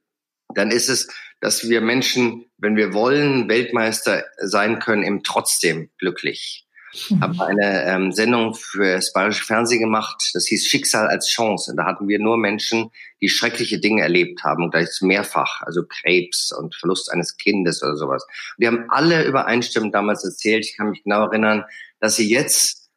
dann 0.58 0.72
ist 0.72 0.90
es, 0.90 1.08
dass 1.40 1.70
wir 1.70 1.82
Menschen, 1.82 2.46
wenn 2.58 2.76
wir 2.76 2.94
wollen, 2.94 3.48
Weltmeister 3.48 4.26
sein 4.38 4.80
können, 4.80 5.04
eben 5.04 5.24
trotzdem 5.24 5.90
glücklich. 6.00 6.66
Mhm. 7.10 7.22
Habe 7.22 7.46
eine 7.46 7.84
ähm, 7.86 8.12
Sendung 8.12 8.56
für 8.56 8.94
das 8.94 9.14
Bayerische 9.14 9.46
Fernsehen 9.46 9.82
gemacht, 9.82 10.32
das 10.34 10.48
hieß 10.48 10.66
Schicksal 10.66 11.08
als 11.08 11.30
Chance. 11.30 11.72
Und 11.72 11.78
da 11.78 11.86
hatten 11.86 12.08
wir 12.08 12.18
nur 12.18 12.38
Menschen, 12.38 12.90
die 13.22 13.30
schreckliche 13.30 13.80
Dinge 13.80 14.02
erlebt 14.02 14.44
haben, 14.44 14.72
gleich 14.72 14.90
mehrfach, 15.02 15.62
also 15.62 15.84
Krebs 15.88 16.52
und 16.52 16.74
Verlust 16.76 17.12
eines 17.12 17.38
Kindes 17.38 17.84
oder 17.84 17.96
sowas. 17.96 18.24
Und 18.24 18.64
die 18.64 18.68
haben 18.68 18.86
alle 18.90 19.26
übereinstimmend 19.26 19.94
damals 19.94 20.24
erzählt, 20.24 20.66
ich 20.66 20.76
kann 20.76 20.90
mich 20.90 21.04
genau 21.04 21.26
erinnern, 21.26 21.66
dass 22.00 22.16
sie 22.16 22.30
jetzt 22.30 22.90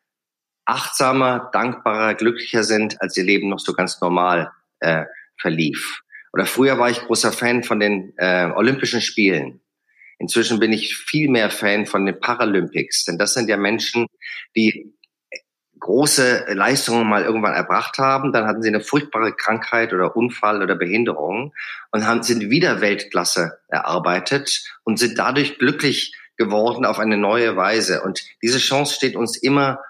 achtsamer, 0.64 1.50
dankbarer, 1.52 2.14
glücklicher 2.14 2.64
sind, 2.64 3.02
als 3.02 3.16
ihr 3.16 3.24
Leben 3.24 3.48
noch 3.48 3.58
so 3.58 3.74
ganz 3.74 4.00
normal 4.00 4.50
äh, 4.78 5.04
verlief. 5.36 6.02
Oder 6.32 6.46
früher 6.46 6.78
war 6.78 6.90
ich 6.90 7.00
großer 7.00 7.32
Fan 7.32 7.62
von 7.62 7.80
den 7.80 8.12
äh, 8.16 8.50
Olympischen 8.54 9.00
Spielen. 9.00 9.60
Inzwischen 10.18 10.60
bin 10.60 10.72
ich 10.72 10.96
viel 10.96 11.28
mehr 11.28 11.50
Fan 11.50 11.86
von 11.86 12.04
den 12.04 12.20
Paralympics, 12.20 13.04
denn 13.04 13.18
das 13.18 13.34
sind 13.34 13.48
ja 13.48 13.56
Menschen, 13.56 14.06
die 14.54 14.92
große 15.80 16.44
Leistungen 16.52 17.08
mal 17.08 17.24
irgendwann 17.24 17.54
erbracht 17.54 17.98
haben, 17.98 18.32
dann 18.32 18.46
hatten 18.46 18.62
sie 18.62 18.68
eine 18.68 18.82
furchtbare 18.82 19.32
Krankheit 19.32 19.92
oder 19.92 20.14
Unfall 20.14 20.62
oder 20.62 20.76
Behinderung 20.76 21.54
und 21.90 22.06
haben, 22.06 22.22
sind 22.22 22.50
wieder 22.50 22.82
Weltklasse 22.82 23.58
erarbeitet 23.68 24.62
und 24.84 24.98
sind 24.98 25.18
dadurch 25.18 25.58
glücklich 25.58 26.14
geworden 26.36 26.84
auf 26.84 26.98
eine 26.98 27.16
neue 27.16 27.56
Weise. 27.56 28.02
Und 28.02 28.22
diese 28.42 28.58
Chance 28.58 28.94
steht 28.94 29.16
uns 29.16 29.36
immer 29.36 29.80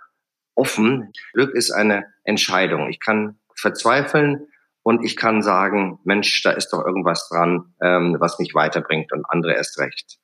offen. 0.54 1.12
Glück 1.32 1.54
ist 1.54 1.70
eine 1.70 2.06
Entscheidung. 2.24 2.88
Ich 2.88 3.00
kann 3.00 3.38
verzweifeln 3.54 4.46
und 4.82 5.04
ich 5.04 5.16
kann 5.16 5.42
sagen, 5.42 5.98
Mensch, 6.04 6.42
da 6.42 6.50
ist 6.50 6.70
doch 6.72 6.84
irgendwas 6.84 7.28
dran, 7.28 7.74
ähm, 7.82 8.16
was 8.18 8.38
mich 8.38 8.54
weiterbringt 8.54 9.12
und 9.12 9.24
andere 9.28 9.54
erst 9.54 9.78
recht. 9.78 10.18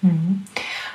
Mhm. 0.00 0.44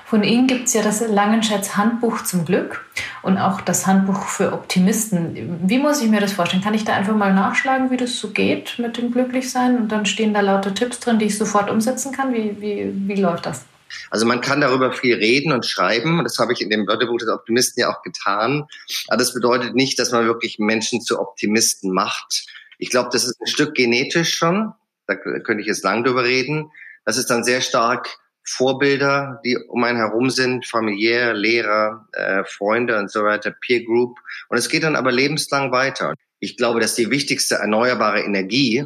Von 0.05 0.23
Ihnen 0.23 0.47
gibt 0.47 0.67
es 0.67 0.73
ja 0.73 0.83
das 0.83 1.01
Langenscheids 1.07 1.75
Handbuch 1.75 2.23
zum 2.23 2.45
Glück 2.45 2.85
und 3.23 3.37
auch 3.37 3.61
das 3.61 3.87
Handbuch 3.87 4.27
für 4.27 4.53
Optimisten. 4.53 5.59
Wie 5.67 5.79
muss 5.79 6.01
ich 6.01 6.09
mir 6.09 6.21
das 6.21 6.33
vorstellen? 6.33 6.63
Kann 6.63 6.75
ich 6.75 6.85
da 6.85 6.93
einfach 6.93 7.15
mal 7.15 7.33
nachschlagen, 7.33 7.89
wie 7.89 7.97
das 7.97 8.19
so 8.19 8.29
geht 8.29 8.77
mit 8.77 8.97
dem 8.97 9.11
Glücklichsein 9.11 9.77
und 9.77 9.91
dann 9.91 10.05
stehen 10.05 10.33
da 10.33 10.41
lauter 10.41 10.73
Tipps 10.73 10.99
drin, 10.99 11.19
die 11.19 11.25
ich 11.25 11.37
sofort 11.37 11.69
umsetzen 11.69 12.11
kann? 12.11 12.33
Wie, 12.33 12.61
wie, 12.61 12.93
wie 12.95 13.19
läuft 13.19 13.45
das? 13.45 13.65
Also 14.09 14.25
man 14.25 14.41
kann 14.41 14.61
darüber 14.61 14.91
viel 14.91 15.15
reden 15.15 15.51
und 15.51 15.65
schreiben. 15.65 16.23
Das 16.23 16.37
habe 16.37 16.53
ich 16.53 16.61
in 16.61 16.69
dem 16.69 16.87
Wörterbuch 16.87 17.17
des 17.17 17.29
Optimisten 17.29 17.81
ja 17.81 17.89
auch 17.89 18.01
getan. 18.01 18.65
Aber 19.07 19.17
das 19.17 19.33
bedeutet 19.33 19.75
nicht, 19.75 19.99
dass 19.99 20.11
man 20.11 20.25
wirklich 20.25 20.59
Menschen 20.59 21.01
zu 21.01 21.19
Optimisten 21.19 21.91
macht. 21.91 22.45
Ich 22.77 22.89
glaube, 22.89 23.09
das 23.11 23.25
ist 23.25 23.39
ein 23.41 23.47
Stück 23.47 23.75
genetisch 23.75 24.35
schon. 24.35 24.73
Da 25.07 25.15
könnte 25.15 25.61
ich 25.61 25.67
jetzt 25.67 25.83
lang 25.83 26.03
drüber 26.03 26.23
reden. 26.23 26.71
Das 27.05 27.17
ist 27.17 27.29
dann 27.29 27.43
sehr 27.43 27.61
stark 27.61 28.17
Vorbilder, 28.45 29.39
die 29.45 29.57
um 29.57 29.83
einen 29.83 29.97
herum 29.97 30.29
sind, 30.29 30.65
familiär, 30.65 31.33
Lehrer, 31.33 32.07
äh, 32.11 32.43
Freunde 32.43 32.99
und 32.99 33.09
so 33.09 33.23
weiter, 33.23 33.51
Peer 33.51 33.83
Group. 33.83 34.17
Und 34.49 34.57
es 34.57 34.69
geht 34.69 34.83
dann 34.83 34.95
aber 34.95 35.11
lebenslang 35.11 35.71
weiter. 35.71 36.13
Ich 36.39 36.57
glaube, 36.57 36.81
dass 36.81 36.95
die 36.95 37.09
wichtigste 37.09 37.55
erneuerbare 37.55 38.21
Energie, 38.21 38.85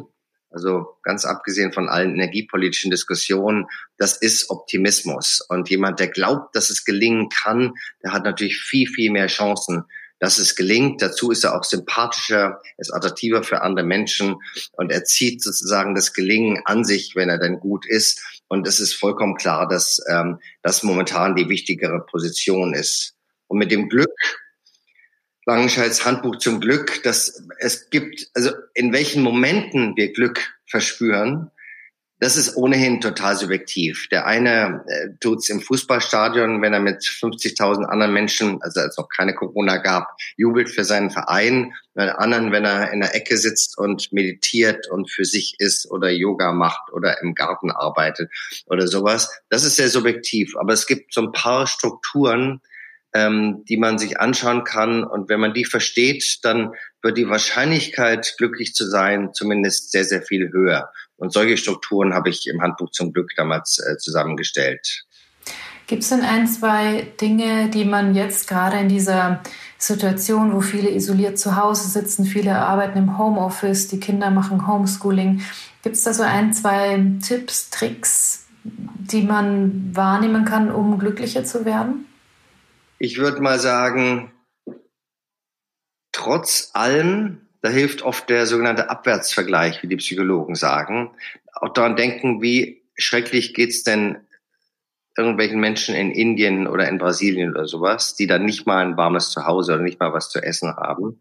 also 0.50 0.96
ganz 1.02 1.24
abgesehen 1.24 1.72
von 1.72 1.88
allen 1.88 2.14
energiepolitischen 2.14 2.90
Diskussionen, 2.90 3.66
das 3.96 4.16
ist 4.16 4.48
Optimismus. 4.48 5.44
Und 5.48 5.68
jemand, 5.68 5.98
der 5.98 6.08
glaubt, 6.08 6.54
dass 6.54 6.70
es 6.70 6.84
gelingen 6.84 7.28
kann, 7.28 7.74
der 8.04 8.12
hat 8.12 8.24
natürlich 8.24 8.58
viel, 8.58 8.86
viel 8.86 9.10
mehr 9.10 9.26
Chancen, 9.26 9.84
dass 10.18 10.38
es 10.38 10.56
gelingt. 10.56 11.02
Dazu 11.02 11.30
ist 11.30 11.44
er 11.44 11.56
auch 11.56 11.64
sympathischer, 11.64 12.60
ist 12.76 12.92
attraktiver 12.92 13.42
für 13.42 13.62
andere 13.62 13.86
Menschen 13.86 14.36
und 14.72 14.90
er 14.90 15.04
zieht 15.04 15.42
sozusagen 15.42 15.94
das 15.94 16.12
Gelingen 16.12 16.60
an 16.64 16.84
sich, 16.84 17.14
wenn 17.14 17.28
er 17.28 17.38
dann 17.38 17.60
gut 17.60 17.86
ist. 17.86 18.42
Und 18.48 18.66
es 18.66 18.80
ist 18.80 18.94
vollkommen 18.94 19.36
klar, 19.36 19.68
dass 19.68 20.00
ähm, 20.08 20.40
das 20.62 20.82
momentan 20.82 21.36
die 21.36 21.48
wichtigere 21.48 22.04
Position 22.06 22.74
ist. 22.74 23.14
Und 23.46 23.58
mit 23.58 23.70
dem 23.70 23.88
Glück, 23.88 24.10
Langenscheids 25.46 26.04
Handbuch 26.04 26.36
zum 26.36 26.60
Glück, 26.60 27.02
dass 27.04 27.42
es 27.58 27.88
gibt, 27.88 28.28
also 28.34 28.50
in 28.74 28.92
welchen 28.92 29.22
Momenten 29.22 29.96
wir 29.96 30.12
Glück 30.12 30.58
verspüren, 30.66 31.50
das 32.20 32.36
ist 32.36 32.56
ohnehin 32.56 33.00
total 33.00 33.36
subjektiv. 33.36 34.08
Der 34.10 34.26
eine 34.26 34.84
äh, 34.88 35.08
tut's 35.20 35.48
im 35.50 35.60
Fußballstadion, 35.60 36.60
wenn 36.62 36.72
er 36.72 36.80
mit 36.80 37.02
50.000 37.02 37.84
anderen 37.84 38.12
Menschen, 38.12 38.60
also 38.62 38.80
als 38.80 38.98
noch 38.98 39.08
keine 39.08 39.34
Corona 39.34 39.76
gab, 39.76 40.16
jubelt 40.36 40.68
für 40.68 40.84
seinen 40.84 41.10
Verein. 41.10 41.74
Der 41.96 42.20
anderen, 42.20 42.50
wenn 42.52 42.64
er 42.64 42.92
in 42.92 43.00
der 43.00 43.14
Ecke 43.14 43.36
sitzt 43.36 43.78
und 43.78 44.12
meditiert 44.12 44.88
und 44.88 45.10
für 45.10 45.24
sich 45.24 45.56
ist 45.58 45.90
oder 45.90 46.10
Yoga 46.10 46.52
macht 46.52 46.92
oder 46.92 47.20
im 47.22 47.34
Garten 47.34 47.70
arbeitet 47.70 48.30
oder 48.66 48.86
sowas. 48.88 49.30
Das 49.48 49.64
ist 49.64 49.76
sehr 49.76 49.88
subjektiv. 49.88 50.56
Aber 50.56 50.72
es 50.72 50.86
gibt 50.86 51.14
so 51.14 51.22
ein 51.22 51.32
paar 51.32 51.66
Strukturen, 51.66 52.60
ähm, 53.18 53.64
die 53.68 53.76
man 53.76 53.98
sich 53.98 54.20
anschauen 54.20 54.62
kann. 54.62 55.02
Und 55.02 55.28
wenn 55.28 55.40
man 55.40 55.52
die 55.52 55.64
versteht, 55.64 56.38
dann 56.42 56.70
wird 57.02 57.18
die 57.18 57.28
Wahrscheinlichkeit, 57.28 58.34
glücklich 58.38 58.74
zu 58.74 58.88
sein, 58.88 59.30
zumindest 59.32 59.90
sehr, 59.90 60.04
sehr 60.04 60.22
viel 60.22 60.50
höher. 60.52 60.90
Und 61.16 61.32
solche 61.32 61.56
Strukturen 61.56 62.14
habe 62.14 62.30
ich 62.30 62.46
im 62.46 62.62
Handbuch 62.62 62.90
zum 62.90 63.12
Glück 63.12 63.32
damals 63.36 63.78
äh, 63.78 63.96
zusammengestellt. 63.98 65.04
Gibt 65.88 66.02
es 66.02 66.10
denn 66.10 66.20
ein, 66.20 66.46
zwei 66.46 67.08
Dinge, 67.20 67.70
die 67.70 67.84
man 67.84 68.14
jetzt 68.14 68.46
gerade 68.46 68.78
in 68.78 68.88
dieser 68.88 69.42
Situation, 69.78 70.52
wo 70.52 70.60
viele 70.60 70.90
isoliert 70.90 71.38
zu 71.38 71.56
Hause 71.56 71.88
sitzen, 71.88 72.24
viele 72.24 72.56
arbeiten 72.56 72.98
im 72.98 73.18
Homeoffice, 73.18 73.88
die 73.88 73.98
Kinder 73.98 74.30
machen 74.30 74.66
Homeschooling, 74.66 75.40
gibt 75.82 75.96
es 75.96 76.04
da 76.04 76.12
so 76.12 76.22
ein, 76.22 76.52
zwei 76.52 77.02
Tipps, 77.26 77.70
Tricks, 77.70 78.46
die 78.64 79.22
man 79.22 79.96
wahrnehmen 79.96 80.44
kann, 80.44 80.70
um 80.70 80.98
glücklicher 80.98 81.44
zu 81.44 81.64
werden? 81.64 82.07
Ich 82.98 83.18
würde 83.18 83.40
mal 83.40 83.58
sagen, 83.58 84.32
trotz 86.12 86.70
allem 86.74 87.48
da 87.60 87.70
hilft 87.70 88.02
oft 88.02 88.28
der 88.30 88.46
sogenannte 88.46 88.88
Abwärtsvergleich, 88.88 89.82
wie 89.82 89.88
die 89.88 89.96
Psychologen 89.96 90.54
sagen. 90.54 91.10
Auch 91.54 91.72
daran 91.72 91.96
denken, 91.96 92.40
wie 92.40 92.82
schrecklich 92.94 93.54
geht's 93.54 93.82
denn 93.82 94.18
irgendwelchen 95.16 95.58
Menschen 95.58 95.96
in 95.96 96.12
Indien 96.12 96.68
oder 96.68 96.88
in 96.88 96.98
Brasilien 96.98 97.50
oder 97.50 97.66
sowas, 97.66 98.14
die 98.14 98.28
dann 98.28 98.44
nicht 98.44 98.66
mal 98.66 98.86
ein 98.86 98.96
warmes 98.96 99.30
Zuhause 99.30 99.74
oder 99.74 99.82
nicht 99.82 99.98
mal 99.98 100.12
was 100.12 100.30
zu 100.30 100.40
essen 100.40 100.76
haben. 100.76 101.20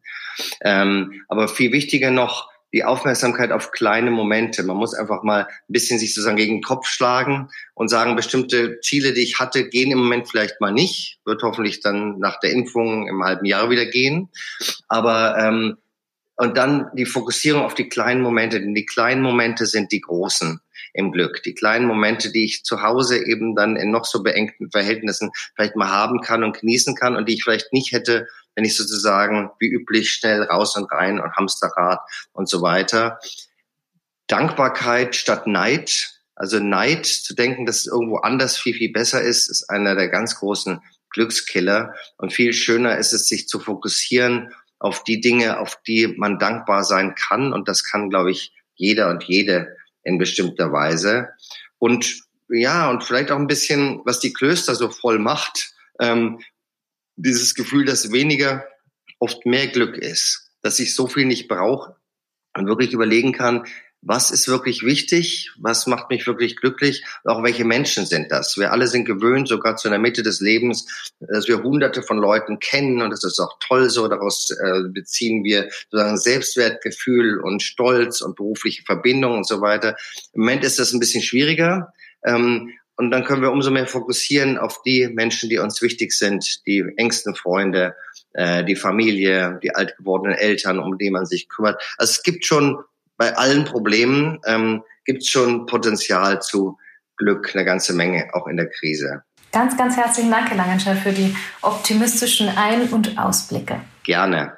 Ähm, 0.62 1.24
aber 1.27 1.48
viel 1.48 1.72
wichtiger 1.72 2.12
noch, 2.12 2.51
die 2.74 2.83
Aufmerksamkeit 2.83 3.51
auf 3.51 3.71
kleine 3.71 4.12
Momente. 4.12 4.63
Man 4.63 4.77
muss 4.77 4.93
einfach 4.93 5.24
mal 5.24 5.43
ein 5.43 5.47
bisschen 5.67 6.00
sich 6.00 6.13
sozusagen 6.13 6.38
gegen 6.38 6.57
den 6.57 6.63
Kopf 6.63 6.88
schlagen 6.88 7.50
und 7.75 7.88
sagen, 7.88 8.15
bestimmte 8.15 8.79
Ziele, 8.81 9.13
die 9.13 9.21
ich 9.21 9.39
hatte, 9.39 9.69
gehen 9.69 9.91
im 9.91 10.00
Moment 10.00 10.29
vielleicht 10.29 10.59
mal 10.59 10.74
nicht. 10.74 11.19
Wird 11.25 11.43
hoffentlich 11.43 11.79
dann 11.79 12.19
nach 12.19 12.39
der 12.39 12.51
Impfung 12.51 13.07
im 13.07 13.24
halben 13.24 13.45
Jahr 13.45 13.69
wieder 13.69 13.86
gehen. 13.86 14.29
Aber 14.88 15.38
ähm, 15.38 15.77
und 16.38 16.55
dann 16.55 16.91
die 16.93 17.05
Fokussierung 17.05 17.63
auf 17.63 17.74
die 17.74 17.89
kleinen 17.89 18.21
Momente, 18.21 18.59
denn 18.59 18.75
die 18.75 18.86
kleinen 18.86 19.24
Momente 19.24 19.65
sind 19.65 19.91
die 19.91 20.01
großen 20.01 20.59
im 20.93 21.12
Glück. 21.12 21.41
Die 21.43 21.55
kleinen 21.55 21.88
Momente, 21.88 22.31
die 22.31 22.45
ich 22.45 22.63
zu 22.63 22.83
Hause 22.83 23.17
eben 23.25 23.55
dann 23.55 23.75
in 23.75 23.89
noch 23.89 24.05
so 24.05 24.21
beengten 24.21 24.69
Verhältnissen 24.69 25.31
vielleicht 25.55 25.75
mal 25.75 25.89
haben 25.89 26.21
kann 26.21 26.43
und 26.43 26.59
genießen 26.59 26.95
kann 26.95 27.15
und 27.15 27.27
die 27.27 27.33
ich 27.33 27.43
vielleicht 27.43 27.74
nicht 27.74 27.91
hätte, 27.91 28.27
wenn 28.58 28.66
ich 28.66 28.76
sozusagen 28.76 29.52
wie 29.60 29.68
üblich 29.68 30.12
schnell 30.12 30.42
raus 30.42 30.76
und 30.76 30.92
rein 30.92 31.20
und 31.20 31.32
Hamsterrad 31.36 32.00
und 32.34 32.50
so 32.50 32.64
weiter. 32.64 33.20
Dankbarkeit 34.26 35.16
statt 35.16 35.46
Neid. 35.46 36.10
Also 36.34 36.60
Neid 36.60 37.06
zu 37.06 37.36
denken, 37.36 37.68
dass 37.68 37.78
es 37.78 37.86
irgendwo 37.86 38.18
anders 38.18 38.58
viel, 38.58 38.74
viel 38.74 38.92
besser 38.92 39.22
ist, 39.22 39.48
ist 39.48 39.70
einer 39.70 39.94
der 39.94 40.10
ganz 40.10 40.40
großen 40.40 40.82
Glückskiller. 41.12 41.94
Und 42.18 42.34
viel 42.34 42.52
schöner 42.52 42.98
ist 42.98 43.14
es, 43.14 43.28
sich 43.28 43.48
zu 43.48 43.60
fokussieren 43.60 44.52
auf 44.80 45.04
die 45.04 45.22
Dinge, 45.22 45.60
auf 45.60 45.80
die 45.86 46.08
man 46.18 46.40
dankbar 46.40 46.84
sein 46.84 47.14
kann. 47.14 47.54
Und 47.54 47.68
das 47.68 47.84
kann, 47.84 48.10
glaube 48.10 48.32
ich, 48.32 48.54
jeder 48.74 49.12
und 49.12 49.24
jede 49.26 49.78
in 50.02 50.18
bestimmter 50.18 50.72
Weise. 50.72 51.30
Und 51.78 52.24
ja, 52.50 52.90
und 52.90 53.04
vielleicht 53.04 53.30
auch 53.30 53.38
ein 53.38 53.46
bisschen, 53.46 54.02
was 54.04 54.20
die 54.20 54.34
Klöster 54.34 54.74
so 54.74 54.90
voll 54.90 55.20
macht, 55.20 55.74
ähm, 56.00 56.40
dieses 57.17 57.55
Gefühl, 57.55 57.86
dass 57.86 58.12
weniger 58.12 58.65
oft 59.19 59.45
mehr 59.45 59.67
Glück 59.67 59.97
ist, 59.97 60.51
dass 60.62 60.79
ich 60.79 60.95
so 60.95 61.07
viel 61.07 61.25
nicht 61.25 61.47
brauche 61.47 61.95
und 62.55 62.67
wirklich 62.67 62.93
überlegen 62.93 63.33
kann, 63.33 63.65
was 64.01 64.29
ist 64.29 64.47
wirklich 64.47 64.83
wichtig, 64.83 65.51
was 65.57 65.88
macht 65.88 66.09
mich 66.12 66.27
wirklich 66.27 66.55
glücklich, 66.55 67.03
auch 67.24 67.43
welche 67.43 67.65
Menschen 67.65 68.05
sind 68.05 68.31
das. 68.31 68.55
Wir 68.55 68.71
alle 68.71 68.88
sind 68.88 69.05
gewöhnt, 69.05 69.47
sogar 69.47 69.75
zu 69.75 69.88
einer 69.88 69.97
Mitte 69.97 70.21
des 70.21 70.39
Lebens, 70.39 71.12
dass 71.19 71.47
wir 71.47 71.63
hunderte 71.63 72.03
von 72.03 72.17
Leuten 72.17 72.59
kennen 72.59 73.01
und 73.01 73.09
das 73.09 73.24
ist 73.24 73.39
auch 73.39 73.57
toll 73.59 73.89
so, 73.89 74.07
daraus 74.07 74.51
äh, 74.51 74.83
beziehen 74.89 75.43
wir 75.43 75.69
sozusagen 75.89 76.17
Selbstwertgefühl 76.17 77.39
und 77.39 77.63
Stolz 77.63 78.21
und 78.21 78.36
berufliche 78.36 78.83
Verbindungen 78.83 79.38
und 79.38 79.47
so 79.47 79.62
weiter. 79.62 79.97
Im 80.33 80.41
Moment 80.41 80.63
ist 80.63 80.79
das 80.79 80.93
ein 80.93 81.00
bisschen 81.00 81.24
schwieriger. 81.24 81.91
Ähm, 82.24 82.71
und 82.98 83.12
dann 83.12 83.24
können 83.24 83.42
wir 83.42 83.51
umso 83.51 83.72
mehr 83.72 83.88
fokussieren 83.88 84.58
auf 84.58 84.82
die 84.82 85.08
Menschen, 85.08 85.50
die 85.50 85.60
uns 85.60 85.82
wichtig 85.82 86.12
sind, 86.12 86.66
die 86.66 86.84
engsten 86.98 87.36
Freunde, 87.36 87.96
äh, 88.34 88.63
die 88.63 88.75
Familie, 88.75 89.60
die 89.63 89.74
alt 89.74 89.96
gewordenen 89.98 90.38
Eltern, 90.38 90.80
um 90.80 90.98
die 90.98 91.12
man 91.12 91.25
sich 91.25 91.48
kümmert. 91.48 91.82
Also 91.98 92.12
es 92.12 92.24
gibt 92.24 92.46
schon 92.46 92.80
bei 93.18 93.36
allen 93.36 93.66
Problemen 93.66 94.39
ähm, 94.46 94.84
gibt 95.06 95.24
es 95.24 95.30
schon 95.30 95.66
Potenzial 95.66 96.42
zu 96.42 96.77
Glück, 97.16 97.56
eine 97.56 97.66
ganze 97.66 97.94
Menge, 97.94 98.30
auch 98.34 98.48
in 98.48 98.58
der 98.58 98.70
Krise. 98.70 99.24
Ganz, 99.51 99.75
ganz 99.77 99.98
herzlichen 99.98 100.30
Dank, 100.30 100.50
Herr 100.50 100.58
Langenscheid, 100.58 100.98
für 100.98 101.12
die 101.12 101.36
optimistischen 101.62 102.50
Ein- 102.50 102.89
und 102.89 103.18
Ausblicke. 103.18 103.82
Gerne. 104.04 104.58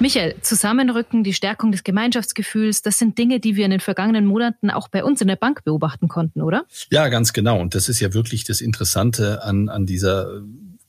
Michael, 0.00 0.36
Zusammenrücken, 0.40 1.24
die 1.24 1.34
Stärkung 1.34 1.72
des 1.72 1.84
Gemeinschaftsgefühls, 1.84 2.80
das 2.80 2.98
sind 2.98 3.18
Dinge, 3.18 3.38
die 3.38 3.54
wir 3.54 3.66
in 3.66 3.70
den 3.70 3.80
vergangenen 3.80 4.24
Monaten 4.24 4.70
auch 4.70 4.88
bei 4.88 5.04
uns 5.04 5.20
in 5.20 5.28
der 5.28 5.36
Bank 5.36 5.62
beobachten 5.62 6.08
konnten, 6.08 6.40
oder? 6.40 6.64
Ja, 6.90 7.08
ganz 7.08 7.34
genau. 7.34 7.60
Und 7.60 7.74
das 7.74 7.90
ist 7.90 8.00
ja 8.00 8.14
wirklich 8.14 8.44
das 8.44 8.62
Interessante 8.62 9.42
an, 9.42 9.68
an 9.68 9.84
dieser 9.84 10.40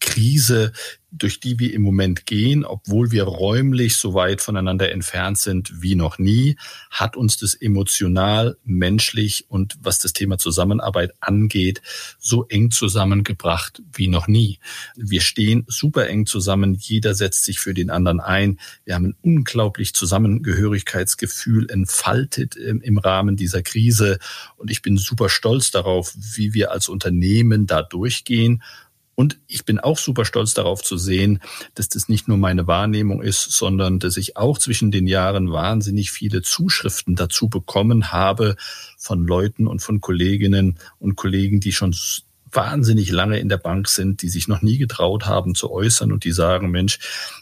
Krise 0.01 0.73
durch 1.11 1.41
die 1.41 1.59
wir 1.59 1.73
im 1.73 1.81
Moment 1.81 2.25
gehen, 2.25 2.63
obwohl 2.63 3.11
wir 3.11 3.23
räumlich 3.23 3.97
so 3.97 4.13
weit 4.13 4.41
voneinander 4.41 4.91
entfernt 4.91 5.37
sind 5.37 5.81
wie 5.81 5.95
noch 5.95 6.17
nie, 6.17 6.55
hat 6.89 7.17
uns 7.17 7.37
das 7.37 7.53
emotional, 7.53 8.57
menschlich 8.63 9.45
und 9.49 9.77
was 9.81 9.99
das 9.99 10.13
Thema 10.13 10.37
Zusammenarbeit 10.37 11.11
angeht, 11.19 11.81
so 12.17 12.47
eng 12.47 12.71
zusammengebracht 12.71 13.81
wie 13.93 14.07
noch 14.07 14.27
nie. 14.27 14.59
Wir 14.95 15.19
stehen 15.19 15.65
super 15.67 16.07
eng 16.07 16.25
zusammen, 16.25 16.75
jeder 16.75 17.13
setzt 17.13 17.43
sich 17.43 17.59
für 17.59 17.73
den 17.73 17.89
anderen 17.89 18.21
ein. 18.21 18.57
Wir 18.85 18.95
haben 18.95 19.07
ein 19.07 19.17
unglaublich 19.21 19.93
Zusammengehörigkeitsgefühl 19.93 21.69
entfaltet 21.69 22.55
im 22.55 22.97
Rahmen 22.97 23.35
dieser 23.35 23.63
Krise 23.63 24.17
und 24.55 24.71
ich 24.71 24.81
bin 24.81 24.97
super 24.97 25.27
stolz 25.27 25.71
darauf, 25.71 26.13
wie 26.15 26.53
wir 26.53 26.71
als 26.71 26.87
Unternehmen 26.87 27.67
da 27.67 27.81
durchgehen 27.81 28.63
und 29.15 29.39
ich 29.47 29.65
bin 29.65 29.79
auch 29.79 29.97
super 29.97 30.25
stolz 30.25 30.53
darauf 30.53 30.83
zu 30.83 30.97
sehen, 30.97 31.41
dass 31.75 31.89
das 31.89 32.09
nicht 32.09 32.27
nur 32.27 32.37
meine 32.37 32.67
Wahrnehmung 32.67 33.21
ist, 33.21 33.51
sondern 33.51 33.99
dass 33.99 34.17
ich 34.17 34.37
auch 34.37 34.57
zwischen 34.57 34.91
den 34.91 35.05
Jahren 35.05 35.51
wahnsinnig 35.51 36.11
viele 36.11 36.41
Zuschriften 36.41 37.15
dazu 37.15 37.49
bekommen 37.49 38.11
habe 38.11 38.55
von 38.97 39.25
Leuten 39.25 39.67
und 39.67 39.81
von 39.81 40.01
Kolleginnen 40.01 40.79
und 40.99 41.15
Kollegen, 41.15 41.59
die 41.59 41.73
schon 41.73 41.93
wahnsinnig 42.51 43.11
lange 43.11 43.39
in 43.39 43.49
der 43.49 43.57
Bank 43.57 43.87
sind, 43.87 44.21
die 44.21 44.29
sich 44.29 44.47
noch 44.47 44.61
nie 44.61 44.77
getraut 44.77 45.25
haben 45.25 45.55
zu 45.55 45.71
äußern 45.71 46.11
und 46.11 46.23
die 46.23 46.31
sagen, 46.31 46.69
Mensch, 46.69 46.99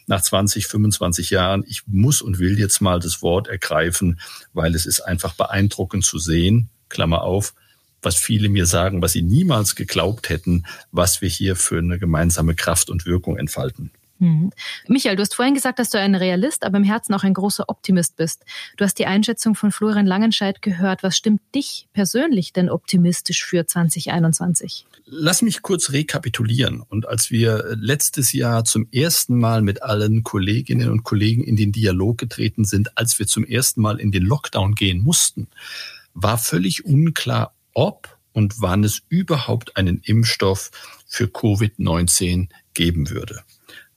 nach 0.07 0.21
20, 0.21 0.67
25 0.67 1.29
Jahren, 1.29 1.63
ich 1.67 1.83
muss 1.87 2.21
und 2.21 2.39
will 2.39 2.59
jetzt 2.59 2.81
mal 2.81 2.99
das 2.99 3.21
Wort 3.21 3.47
ergreifen, 3.47 4.19
weil 4.53 4.75
es 4.75 4.85
ist 4.85 5.01
einfach 5.01 5.33
beeindruckend 5.33 6.05
zu 6.05 6.19
sehen, 6.19 6.69
Klammer 6.89 7.23
auf, 7.23 7.53
was 8.01 8.15
viele 8.15 8.49
mir 8.49 8.65
sagen, 8.65 9.01
was 9.01 9.13
sie 9.13 9.21
niemals 9.21 9.75
geglaubt 9.75 10.29
hätten, 10.29 10.65
was 10.91 11.21
wir 11.21 11.29
hier 11.29 11.55
für 11.55 11.79
eine 11.79 11.99
gemeinsame 11.99 12.55
Kraft 12.55 12.89
und 12.89 13.05
Wirkung 13.05 13.37
entfalten. 13.37 13.91
Mhm. 14.19 14.51
Michael, 14.87 15.15
du 15.15 15.21
hast 15.21 15.33
vorhin 15.33 15.53
gesagt, 15.53 15.79
dass 15.79 15.89
du 15.89 15.99
ein 15.99 16.13
Realist, 16.13 16.65
aber 16.65 16.77
im 16.77 16.83
Herzen 16.83 17.13
auch 17.13 17.23
ein 17.23 17.33
großer 17.33 17.69
Optimist 17.69 18.17
bist. 18.17 18.43
Du 18.77 18.83
hast 18.83 18.99
die 18.99 19.05
Einschätzung 19.05 19.55
von 19.55 19.71
Florian 19.71 20.05
Langenscheidt 20.05 20.61
gehört. 20.61 21.03
Was 21.03 21.17
stimmt 21.17 21.41
dich 21.55 21.87
persönlich 21.93 22.51
denn 22.51 22.69
optimistisch 22.69 23.45
für 23.45 23.65
2021? 23.65 24.85
Lass 25.05 25.41
mich 25.41 25.61
kurz 25.61 25.91
rekapitulieren. 25.91 26.81
Und 26.81 27.07
als 27.07 27.31
wir 27.31 27.75
letztes 27.79 28.33
Jahr 28.33 28.65
zum 28.65 28.87
ersten 28.91 29.37
Mal 29.37 29.61
mit 29.61 29.81
allen 29.81 30.23
Kolleginnen 30.23 30.91
und 30.91 31.03
Kollegen 31.03 31.43
in 31.43 31.55
den 31.55 31.71
Dialog 31.71 32.17
getreten 32.17 32.65
sind, 32.65 32.97
als 32.97 33.17
wir 33.19 33.25
zum 33.25 33.45
ersten 33.45 33.81
Mal 33.81 33.99
in 33.99 34.11
den 34.11 34.23
Lockdown 34.23 34.75
gehen 34.75 35.01
mussten, 35.01 35.47
war 36.13 36.37
völlig 36.37 36.85
unklar, 36.85 37.53
ob 37.73 38.17
und 38.31 38.61
wann 38.61 38.83
es 38.83 39.01
überhaupt 39.09 39.77
einen 39.77 39.99
Impfstoff 40.03 40.71
für 41.07 41.25
Covid-19 41.25 42.49
geben 42.73 43.09
würde. 43.09 43.43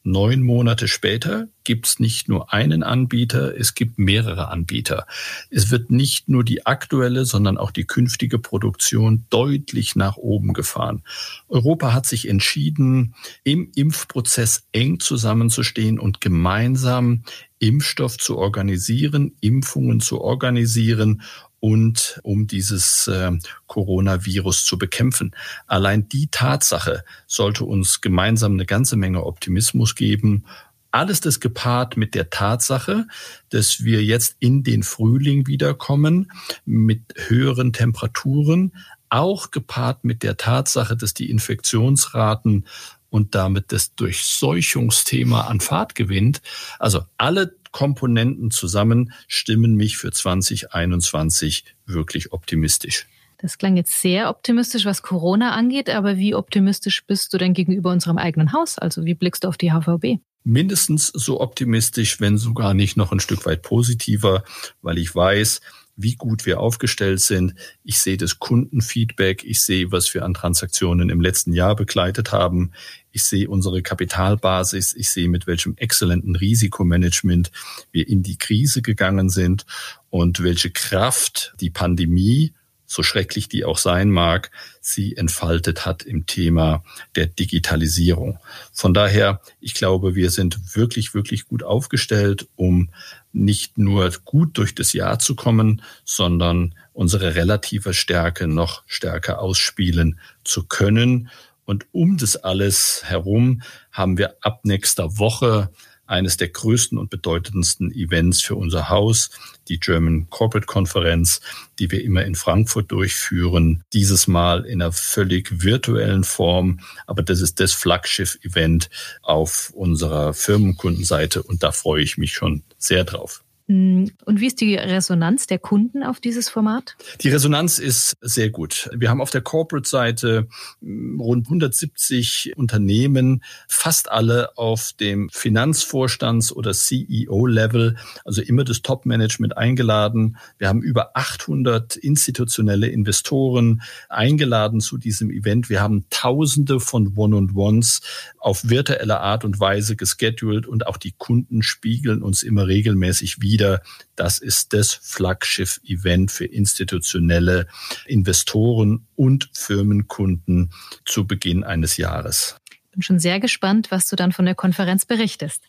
Neun 0.05 0.43
Monate 0.43 0.89
später 0.89 1.47
gibt 1.63 1.87
es 1.87 2.01
nicht 2.01 2.29
nur 2.29 2.53
einen 2.53 2.83
Anbieter, 2.83 3.57
es 3.57 3.75
gibt 3.75 4.01
mehrere 4.01 4.49
Anbieter. 4.49 5.07
Es 5.49 5.71
wird 5.71 5.93
nicht 5.93 6.29
nur 6.29 6.43
die 6.43 6.67
aktuelle, 6.67 7.25
sondern 7.25 7.57
auch 7.57 7.71
die 7.71 7.85
künftige 7.85 8.41
Produktion 8.41 9.27
deutlich 9.31 9.95
nach 9.95 10.17
oben 10.17 10.55
gefahren. 10.55 11.05
Europa 11.49 11.93
hat 11.93 12.07
sich 12.07 12.29
entschieden, 12.29 13.15
im 13.45 13.71
Impfprozess 13.77 14.67
eng 14.73 14.99
zusammenzustehen 14.99 16.01
und 16.01 16.21
gemeinsam 16.21 17.23
Impfstoff 17.61 18.19
zu 18.19 18.39
organisieren, 18.39 19.37
Impfungen 19.41 20.01
zu 20.01 20.21
organisieren 20.21 21.23
und 21.63 22.19
um 22.25 22.49
dieses 22.49 23.07
äh, 23.07 23.31
Coronavirus 23.69 24.65
zu 24.65 24.79
bekämpfen. 24.79 25.31
Allein 25.69 26.09
die 26.09 26.27
Tatsache 26.27 27.05
sollte 27.29 27.65
uns 27.65 28.01
gemeinsam 28.01 28.55
eine 28.55 28.67
ganze 28.67 28.97
Menge 28.97 29.25
Optimismus 29.25 29.95
geben. 29.95 30.45
Alles 30.91 31.21
das 31.21 31.39
gepaart 31.39 31.97
mit 31.97 32.17
der 32.17 32.31
Tatsache, 32.31 33.07
dass 33.51 33.85
wir 33.85 34.03
jetzt 34.03 34.35
in 34.41 34.65
den 34.65 34.83
Frühling 34.83 35.47
wiederkommen 35.47 36.33
mit 36.65 37.15
höheren 37.29 37.73
Temperaturen, 37.73 38.73
auch 39.09 39.53
gepaart 39.53 40.03
mit 40.03 40.25
der 40.25 40.37
Tatsache, 40.37 40.97
dass 40.97 41.15
die 41.15 41.31
Infektionsraten 41.31 42.67
und 43.09 43.37
damit 43.37 43.71
das 43.71 43.95
Durchseuchungsthema 43.95 45.43
an 45.43 45.61
Fahrt 45.61 45.95
gewinnt. 45.95 46.43
Also 46.81 47.05
alle 47.19 47.55
Komponenten 47.73 48.51
zusammen 48.51 49.13
stimmen 49.27 49.75
mich 49.75 49.97
für 49.97 50.13
2021 50.13 51.65
wirklich 51.87 52.33
optimistisch. 52.33 53.07
Das 53.39 53.59
klang 53.59 53.77
jetzt 53.77 54.01
sehr 54.01 54.31
optimistisch, 54.31 54.85
was 54.85 55.03
Corona 55.03 55.53
angeht, 55.53 55.91
aber 55.91 56.17
wie 56.17 56.35
optimistisch 56.35 57.05
bist 57.05 57.35
du 57.35 57.39
denn 57.39 57.55
gegenüber 57.55 57.91
unserem 57.91 58.17
eigenen 58.17 58.53
Haus? 58.53 58.79
Also 58.79 59.05
wie 59.05 59.15
blickst 59.15 59.43
du 59.43 59.49
auf 59.49 59.57
die 59.57 59.73
HVB? 59.73 60.23
Mindestens 60.45 61.09
so 61.09 61.41
optimistisch, 61.41 62.21
wenn 62.21 62.39
sogar 62.39 62.73
nicht 62.73 62.97
noch 62.97 63.11
ein 63.11 63.19
Stück 63.19 63.45
weit 63.45 63.63
positiver, 63.63 64.45
weil 64.81 64.99
ich 64.99 65.15
weiß, 65.15 65.61
wie 65.97 66.15
gut 66.15 66.47
wir 66.47 66.61
aufgestellt 66.61 67.21
sind. 67.21 67.55
Ich 67.85 67.99
sehe 67.99 68.17
das 68.17 68.39
Kundenfeedback. 68.39 69.45
Ich 69.45 69.63
sehe, 69.63 69.93
was 69.93 70.13
wir 70.15 70.25
an 70.25 70.35
Transaktionen 70.35 71.11
im 71.11 71.21
letzten 71.21 71.53
Jahr 71.53 71.77
begleitet 71.77 72.33
haben. 72.33 72.73
Ich 73.11 73.25
sehe 73.25 73.49
unsere 73.49 73.83
Kapitalbasis. 73.83 74.95
Ich 74.95 75.11
sehe, 75.11 75.29
mit 75.29 75.47
welchem 75.47 75.77
exzellenten 75.77 76.37
Risikomanagement 76.37 77.51
wir 77.91 78.09
in 78.09 78.23
die 78.23 78.39
Krise 78.39 78.83
gegangen 78.83 79.29
sind 79.29 79.67
und 80.09 80.43
welche 80.43 80.71
Kraft 80.71 81.55
die 81.61 81.71
Pandemie 81.71 82.53
so 82.93 83.03
schrecklich 83.03 83.49
die 83.49 83.65
auch 83.65 83.79
sein 83.79 84.11
mag, 84.11 84.51
sie 84.81 85.17
entfaltet 85.17 85.87
hat 85.87 86.03
im 86.03 86.27
Thema 86.27 86.85
der 87.17 87.27
Digitalisierung. 87.27 88.39
Von 88.73 88.93
daher, 88.93 89.41
ich 89.61 89.75
glaube, 89.75 90.15
wir 90.15 90.31
sind 90.31 90.77
wirklich, 90.77 91.15
wirklich 91.15 91.47
gut 91.47 91.63
aufgestellt, 91.63 92.49
um 92.55 92.91
nicht 93.33 93.79
nur 93.79 94.11
gut 94.25 94.59
durch 94.59 94.75
das 94.75 94.93
Jahr 94.93 95.19
zu 95.19 95.35
kommen, 95.35 95.81
sondern 96.05 96.75
unsere 96.93 97.35
relative 97.35 97.95
Stärke 97.95 98.47
noch 98.47 98.83
stärker 98.87 99.41
ausspielen 99.41 100.21
zu 100.45 100.65
können. 100.65 101.31
Und 101.65 101.87
um 101.93 102.19
das 102.19 102.37
alles 102.37 103.05
herum 103.05 103.63
haben 103.91 104.19
wir 104.19 104.37
ab 104.43 104.65
nächster 104.65 105.17
Woche 105.17 105.71
eines 106.13 106.37
der 106.37 106.49
größten 106.49 106.99
und 106.99 107.11
bedeutendsten 107.11 107.91
Events 107.91 108.43
für 108.43 108.55
unser 108.55 108.91
Haus, 108.91 109.31
die 109.69 109.81
German 109.81 110.29
Corporate 110.29 110.67
Konferenz, 110.67 111.41
die 111.79 111.91
wir 111.91 112.05
immer 112.05 112.25
in 112.25 112.35
Frankfurt 112.35 112.93
durchführen. 112.93 113.83
Dieses 113.93 114.27
Mal 114.27 114.67
in 114.67 114.83
einer 114.83 114.93
völlig 114.93 115.63
virtuellen 115.63 116.25
Form, 116.25 116.81
aber 117.07 117.23
das 117.23 117.41
ist 117.41 117.59
das 117.61 117.73
Flaggschiff-Event 117.73 118.91
auf 119.23 119.73
unserer 119.75 120.35
Firmenkundenseite 120.35 121.43
und 121.43 121.63
da 121.63 121.73
freue 121.73 122.03
ich 122.03 122.19
mich 122.19 122.35
schon 122.35 122.63
sehr 122.79 123.05
drauf. 123.05 123.43
Mm, 123.73 124.09
und 124.27 124.41
wie 124.41 124.49
ist 124.49 124.61
die 124.61 124.75
Resonanz 124.75 125.47
der 125.47 125.59
Kunden 125.59 126.03
auf 126.03 126.21
dieses 126.21 126.51
Format? 126.51 126.95
Die 127.23 127.31
Resonanz 127.31 127.79
ist 127.79 128.15
sehr 128.21 128.51
gut. 128.51 128.91
Wir 128.95 129.09
haben 129.09 129.23
auf 129.23 129.31
der 129.31 129.41
Corporate-Seite 129.41 130.47
mm, 130.83 131.19
rund 131.19 131.47
170 131.47 132.53
Unternehmen, 132.57 133.43
fast 133.69 134.11
alle 134.11 134.59
auf 134.59 134.93
dem 135.01 135.31
Finanzvorstands- 135.31 136.53
oder 136.53 136.73
CEO-Level, 136.73 137.97
also 138.27 138.43
immer 138.43 138.65
das 138.65 138.83
Top-Management 138.83 139.57
eingeladen. 139.57 140.37
Wir 140.59 140.69
haben 140.69 140.83
über 140.83 141.17
800 141.17 141.97
institutionelle 141.97 142.89
Investoren 142.89 143.81
eingeladen 144.11 144.81
zu 144.81 144.99
diesem 144.99 145.31
Event. 145.31 145.71
Wir 145.71 145.81
haben 145.81 146.05
Tausende 146.11 146.79
von 146.79 147.17
One-on-Ones 147.17 148.03
auf 148.39 148.69
virtuelle 148.69 149.21
Art 149.21 149.47
und 149.47 149.61
Weise 149.61 149.97
gescheduled 149.97 150.67
und 150.67 150.87
auch 150.87 150.99
die 150.99 151.13
Kunden 151.13 151.63
spiegeln 151.63 152.23
uns 152.23 152.43
immer 152.43 152.67
regelmäßig 152.67 153.41
wieder 153.41 153.62
wieder, 153.63 153.81
das 154.17 154.39
ist 154.39 154.73
das 154.73 154.93
Flaggschiff-Event 154.93 156.33
für 156.33 156.47
institutionelle 156.47 157.69
Investoren 158.07 159.07
und 159.15 159.51
Firmenkunden 159.53 160.73
zu 161.05 161.29
Beginn 161.29 161.63
eines 161.63 161.97
Jahres 161.97 162.57
bin 162.93 163.03
schon 163.03 163.19
sehr 163.19 163.41
gespannt, 163.41 163.91
was 163.91 164.09
du 164.09 164.17
dann 164.17 164.33
von 164.33 164.45
der 164.45 164.55
Konferenz 164.55 165.07
berichtest. 165.07 165.65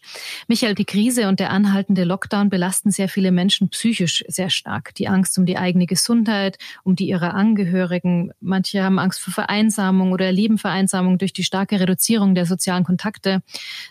Michael, 0.48 0.76
die 0.76 0.86
Krise 0.86 1.28
und 1.28 1.40
der 1.40 1.50
anhaltende 1.50 2.04
Lockdown 2.04 2.50
belasten 2.50 2.92
sehr 2.92 3.10
viele 3.10 3.32
Menschen 3.32 3.70
psychisch 3.70 4.24
sehr 4.28 4.50
stark. 4.50 4.94
Die 4.96 5.08
Angst 5.08 5.38
um 5.38 5.46
die 5.46 5.58
eigene 5.58 5.86
Gesundheit, 5.86 6.58
um 6.84 6.96
die 6.96 7.08
ihrer 7.08 7.34
Angehörigen. 7.34 8.32
Manche 8.42 8.84
haben 8.84 9.00
Angst 9.00 9.22
vor 9.22 9.34
Vereinsamung 9.34 10.12
oder 10.12 10.26
erleben 10.26 10.58
Vereinsamung 10.58 11.18
durch 11.18 11.34
die 11.34 11.44
starke 11.44 11.80
Reduzierung 11.80 12.36
der 12.36 12.46
sozialen 12.46 12.84
Kontakte. 12.84 13.42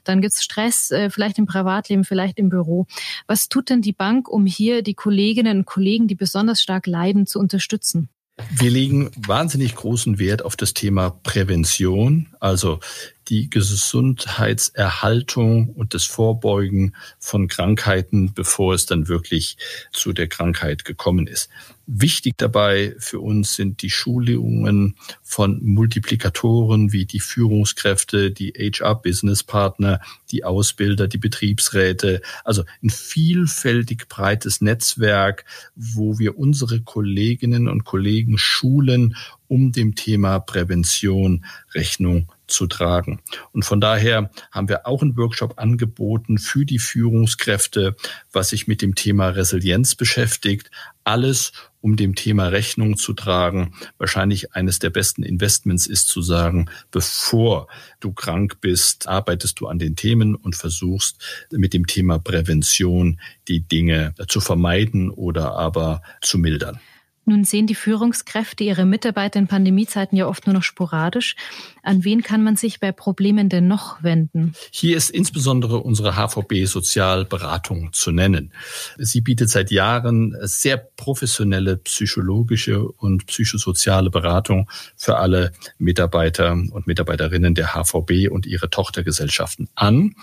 Dann 0.05 0.21
gibt's 0.21 0.45
Stress, 0.45 0.91
äh, 0.91 1.11
vielleicht 1.11 1.39
im 1.39 1.47
Privatleben, 1.47 2.05
vielleicht 2.05 2.39
im 2.39 2.51
Büro. 2.51 2.87
Was 3.27 3.49
tut 3.49 3.71
denn 3.71 3.83
die 3.83 3.93
Bank, 3.93 4.29
um 4.29 4.47
hier 4.47 4.83
die 4.83 4.95
Kolleginnen 4.95 5.59
und 5.59 5.65
Kollegen, 5.65 6.07
die 6.07 6.15
besonders 6.15 6.61
stark 6.61 6.87
leiden, 6.87 7.27
zu 7.27 7.39
unterstützen? 7.39 8.11
Wir 8.51 8.71
legen 8.71 9.11
wahnsinnig 9.17 9.75
großen 9.75 10.19
Wert 10.19 10.43
auf 10.45 10.57
das 10.57 10.75
Thema 10.75 11.11
Prävention. 11.11 12.29
Also 12.41 12.81
die 13.29 13.51
Gesundheitserhaltung 13.51 15.71
und 15.71 15.95
das 15.95 16.05
Vorbeugen 16.05 16.95
von 17.19 17.49
Krankheiten, 17.49 18.35
bevor 18.35 18.75
es 18.75 18.87
dann 18.87 19.09
wirklich 19.09 19.57
zu 19.93 20.13
der 20.13 20.29
Krankheit 20.29 20.85
gekommen 20.85 21.27
ist. 21.27 21.49
Wichtig 21.87 22.35
dabei 22.37 22.95
für 22.99 23.21
uns 23.21 23.57
sind 23.57 23.83
die 23.83 23.91
Schulungen 23.91 24.95
von 25.23 25.59
Multiplikatoren 25.63 26.93
wie 26.93 27.07
die 27.07 27.19
Führungskräfte, 27.19 28.31
die 28.31 28.53
HR-Business-Partner, 28.53 30.01
die 30.31 30.45
Ausbilder, 30.45 31.09
die 31.09 31.19
Betriebsräte. 31.19 32.23
Also 32.45 32.63
ein 32.83 32.91
vielfältig 32.91 34.09
breites 34.09 34.61
Netzwerk, 34.61 35.45
wo 35.75 36.21
wir 36.21 36.39
unsere 36.39 36.81
Kolleginnen 36.81 37.67
und 37.67 37.83
Kollegen 37.85 38.39
schulen, 38.39 39.17
um 39.49 39.73
dem 39.73 39.97
Thema 39.97 40.39
Prävention 40.39 41.45
Rechnung 41.75 42.31
zu 42.53 42.67
tragen. 42.67 43.21
Und 43.53 43.65
von 43.65 43.81
daher 43.81 44.31
haben 44.51 44.69
wir 44.69 44.87
auch 44.87 45.03
einen 45.03 45.17
Workshop 45.17 45.59
angeboten 45.59 46.39
für 46.39 46.65
die 46.65 46.79
Führungskräfte, 46.79 47.97
was 48.33 48.51
sich 48.51 48.69
mit 48.69 48.83
dem 48.83 48.95
Thema 48.95 49.29
Resilienz 49.29 49.95
beschäftigt. 49.95 50.71
Alles, 51.05 51.53
um 51.81 51.97
dem 51.97 52.15
Thema 52.15 52.47
Rechnung 52.47 52.97
zu 52.97 53.13
tragen. 53.13 53.75
Wahrscheinlich 53.99 54.55
eines 54.55 54.79
der 54.79 54.91
besten 54.91 55.25
Investments 55.25 55.87
ist 55.87 56.09
zu 56.09 56.23
sagen, 56.23 56.71
bevor 56.91 57.67
du 57.99 58.13
krank 58.13 58.61
bist, 58.61 59.09
arbeitest 59.09 59.59
du 59.61 59.67
an 59.67 59.79
den 59.79 59.97
Themen 59.97 60.37
und 60.37 60.55
versuchst 60.55 61.47
mit 61.51 61.75
dem 61.75 61.87
Thema 61.87 62.19
Prävention 62.19 63.21
die 63.49 63.61
Dinge 63.61 64.15
zu 64.29 64.41
vermeiden 64.41 65.11
oder 65.11 65.55
aber 65.57 66.03
zu 66.21 66.39
mildern. 66.39 66.81
Nun 67.25 67.45
sehen 67.45 67.69
die 67.69 67.77
Führungskräfte 67.77 68.65
ihre 68.65 68.85
Mitarbeiter 68.85 69.39
in 69.39 69.47
Pandemiezeiten 69.47 70.19
ja 70.19 70.27
oft 70.27 70.47
nur 70.47 70.55
noch 70.55 70.65
sporadisch. 70.65 71.37
An 71.85 72.05
wen 72.05 72.23
kann 72.23 72.43
man 72.43 72.57
sich 72.57 72.81
bei 72.81 72.91
Problemen 72.91 73.49
denn 73.49 73.69
noch 73.69 74.03
wenden? 74.03 74.55
Hier 74.73 74.97
ist 74.97 75.11
insbesondere 75.11 75.79
unsere 75.79 76.17
HVB 76.17 76.67
Sozialberatung 76.67 77.93
zu 77.93 78.11
nennen. 78.11 78.53
Sie 78.99 79.21
bietet 79.21 79.51
seit 79.51 79.71
Jahren 79.71 80.37
sehr 80.41 80.77
professionelle 80.77 81.77
psychologische 81.77 82.83
und 82.83 83.27
psychosoziale 83.27 84.11
Beratung 84.11 84.69
für 84.97 85.19
alle 85.19 85.53
Mitarbeiter 85.79 86.53
und 86.53 86.87
Mitarbeiterinnen 86.89 87.55
der 87.55 87.75
HVB 87.75 88.31
und 88.31 88.47
ihre 88.47 88.69
Tochtergesellschaften 88.69 89.69
an 89.77 90.15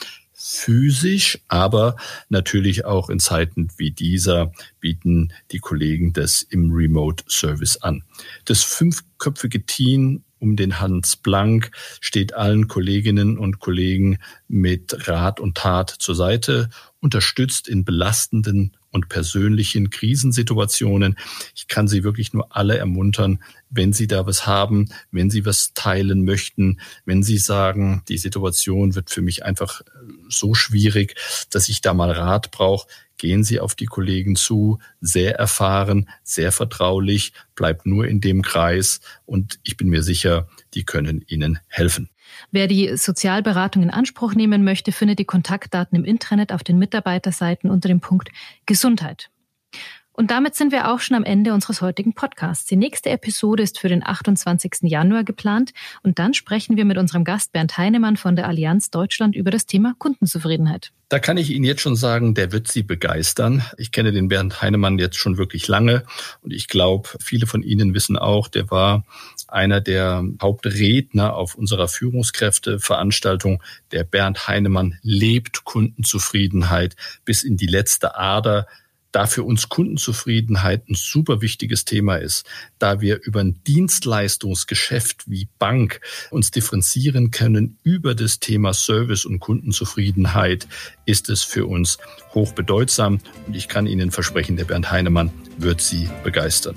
physisch, 0.42 1.40
aber 1.50 1.98
natürlich 2.30 2.86
auch 2.86 3.10
in 3.10 3.20
Zeiten 3.20 3.68
wie 3.78 3.92
dieser 3.92 4.54
bieten 4.80 5.34
die 5.52 5.60
Kollegen 5.60 6.14
das 6.14 6.42
im 6.42 6.72
Remote 6.72 7.26
Service 7.28 7.78
an. 7.78 8.04
Das 8.46 8.64
fünfköpfige 8.64 9.66
Team 9.66 10.24
um 10.40 10.56
den 10.56 10.80
Hans 10.80 11.18
Blank 11.18 11.72
steht 12.00 12.34
allen 12.34 12.70
Kolleginnen 12.70 13.38
und 13.38 13.60
Kollegen 13.60 14.20
mit 14.48 15.10
Rat 15.10 15.42
und 15.42 15.58
Tat 15.58 15.90
zur 15.90 16.16
Seite, 16.16 16.70
unterstützt 17.02 17.68
in 17.68 17.86
belastenden 17.86 18.76
und 18.92 19.08
persönlichen 19.08 19.90
Krisensituationen. 19.90 21.18
Ich 21.56 21.68
kann 21.68 21.88
Sie 21.88 22.04
wirklich 22.04 22.34
nur 22.34 22.56
alle 22.56 22.78
ermuntern, 22.78 23.40
wenn 23.70 23.94
Sie 23.94 24.08
da 24.08 24.26
was 24.26 24.48
haben, 24.48 24.90
wenn 25.12 25.30
Sie 25.30 25.46
was 25.46 25.74
teilen 25.74 26.26
möchten, 26.26 26.80
wenn 27.06 27.24
Sie 27.24 27.38
sagen, 27.38 28.04
die 28.10 28.18
Situation 28.18 28.96
wird 28.96 29.10
für 29.10 29.22
mich 29.22 29.46
einfach 29.46 29.82
äh, 29.82 29.86
so 30.30 30.54
schwierig, 30.54 31.16
dass 31.52 31.70
ich 31.70 31.82
da 31.82 31.94
mal 31.94 32.12
Rat 32.12 32.52
brauche, 32.52 32.88
gehen 33.18 33.44
Sie 33.44 33.60
auf 33.60 33.76
die 33.76 33.86
Kollegen 33.86 34.36
zu, 34.36 34.80
sehr 35.02 35.36
erfahren, 35.36 36.10
sehr 36.24 36.52
vertraulich, 36.52 37.34
bleibt 37.54 37.86
nur 37.86 38.08
in 38.08 38.22
dem 38.22 38.42
Kreis 38.42 39.02
und 39.26 39.60
ich 39.64 39.78
bin 39.78 39.90
mir 39.90 40.04
sicher, 40.04 40.48
die 40.74 40.84
können 40.84 41.24
Ihnen 41.28 41.60
helfen. 41.68 42.10
Wer 42.52 42.68
die 42.68 42.96
Sozialberatung 42.98 43.84
in 43.84 43.90
Anspruch 43.90 44.34
nehmen 44.34 44.64
möchte, 44.64 44.92
findet 44.92 45.20
die 45.20 45.26
Kontaktdaten 45.26 45.98
im 45.98 46.06
Internet 46.06 46.52
auf 46.52 46.64
den 46.64 46.80
Mitarbeiterseiten 46.80 47.70
unter 47.70 47.88
dem 47.88 48.00
Punkt 48.00 48.30
Gesundheit. 48.66 49.30
Und 50.20 50.32
damit 50.32 50.54
sind 50.54 50.74
wir 50.74 50.92
auch 50.92 51.00
schon 51.00 51.16
am 51.16 51.24
Ende 51.24 51.54
unseres 51.54 51.80
heutigen 51.80 52.12
Podcasts. 52.14 52.66
Die 52.66 52.76
nächste 52.76 53.10
Episode 53.10 53.64
ist 53.64 53.80
für 53.80 53.88
den 53.88 54.06
28. 54.06 54.80
Januar 54.82 55.24
geplant 55.24 55.72
und 56.04 56.20
dann 56.20 56.34
sprechen 56.34 56.76
wir 56.76 56.84
mit 56.84 56.98
unserem 56.98 57.24
Gast 57.24 57.54
Bernd 57.54 57.78
Heinemann 57.78 58.18
von 58.18 58.36
der 58.36 58.46
Allianz 58.46 58.90
Deutschland 58.90 59.34
über 59.34 59.50
das 59.50 59.66
Thema 59.66 59.96
Kundenzufriedenheit. 59.98 60.92
Da 61.08 61.20
kann 61.20 61.38
ich 61.38 61.52
Ihnen 61.52 61.64
jetzt 61.64 61.80
schon 61.80 61.96
sagen, 61.96 62.34
der 62.34 62.52
wird 62.52 62.68
Sie 62.68 62.84
begeistern. 62.84 63.64
Ich 63.78 63.94
kenne 63.94 64.12
den 64.12 64.28
Bernd 64.28 64.62
Heinemann 64.62 65.00
jetzt 65.00 65.16
schon 65.16 65.38
wirklich 65.38 65.70
lange 65.70 66.04
und 66.42 66.52
ich 66.52 66.68
glaube, 66.68 67.08
viele 67.22 67.48
von 67.48 67.64
Ihnen 67.64 67.94
wissen 67.94 68.18
auch, 68.18 68.50
der 68.50 68.70
war 68.70 69.06
einer 69.52 69.82
der 69.82 70.24
Hauptredner 70.42 71.36
auf 71.36 71.56
unserer 71.56 71.88
Führungskräfteveranstaltung. 71.88 73.62
Der 73.92 74.04
Bernd 74.04 74.48
Heinemann 74.48 74.98
lebt 75.02 75.64
Kundenzufriedenheit 75.64 76.96
bis 77.26 77.44
in 77.44 77.58
die 77.58 77.68
letzte 77.68 78.16
Ader 78.16 78.68
da 79.12 79.26
für 79.26 79.44
uns 79.44 79.70
Kundenzufriedenheit 79.70 80.88
ein 80.90 80.96
super 80.96 81.42
wichtiges 81.42 81.86
Thema 81.86 82.18
ist, 82.18 82.46
da 82.78 83.02
wir 83.02 83.22
über 83.24 83.40
ein 83.40 83.62
Dienstleistungsgeschäft 83.66 85.30
wie 85.30 85.48
Bank 85.58 86.02
uns 86.30 86.52
differenzieren 86.52 87.32
können 87.32 87.78
über 87.84 88.16
das 88.16 88.40
Thema 88.40 88.74
Service 88.74 89.26
und 89.26 89.40
Kundenzufriedenheit, 89.40 90.68
ist 91.06 91.30
es 91.30 91.44
für 91.44 91.66
uns 91.66 91.98
hochbedeutsam 92.34 93.20
und 93.48 93.56
ich 93.56 93.68
kann 93.68 93.88
Ihnen 93.88 94.12
versprechen, 94.12 94.58
der 94.58 94.66
Bernd 94.66 94.92
Heinemann 94.92 95.32
wird 95.58 95.82
Sie 95.82 96.10
begeistern. 96.24 96.76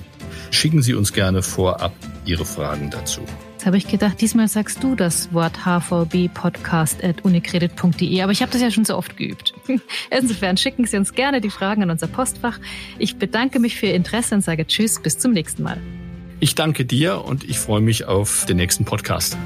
Schicken 0.52 0.82
Sie 0.82 0.94
uns 0.94 1.12
gerne 1.12 1.42
vorab 1.42 1.92
Ihre 2.24 2.44
Fragen 2.44 2.88
dazu. 2.90 3.22
Jetzt 3.54 3.66
habe 3.66 3.78
ich 3.78 3.88
gedacht, 3.88 4.20
diesmal 4.20 4.46
sagst 4.48 4.80
du 4.82 4.94
das 4.94 5.32
Wort 5.32 5.64
hvbpodcast.unicredit.de, 5.64 8.22
aber 8.22 8.32
ich 8.32 8.42
habe 8.42 8.52
das 8.52 8.60
ja 8.60 8.70
schon 8.70 8.84
so 8.84 8.94
oft 8.96 9.16
geübt. 9.16 9.54
Insofern 10.10 10.56
schicken 10.56 10.86
Sie 10.86 10.98
uns 10.98 11.14
gerne 11.14 11.40
die 11.40 11.50
Fragen 11.50 11.82
an 11.82 11.90
unser 11.90 12.06
Postfach. 12.06 12.60
Ich 12.98 13.16
bedanke 13.16 13.58
mich 13.60 13.76
für 13.76 13.86
Ihr 13.86 13.94
Interesse 13.94 14.34
und 14.34 14.42
sage 14.42 14.66
Tschüss, 14.66 15.00
bis 15.00 15.18
zum 15.18 15.32
nächsten 15.32 15.62
Mal. 15.62 15.80
Ich 16.38 16.54
danke 16.54 16.84
dir 16.84 17.24
und 17.24 17.44
ich 17.44 17.58
freue 17.58 17.80
mich 17.80 18.04
auf 18.04 18.44
den 18.46 18.58
nächsten 18.58 18.84
Podcast. 18.84 19.38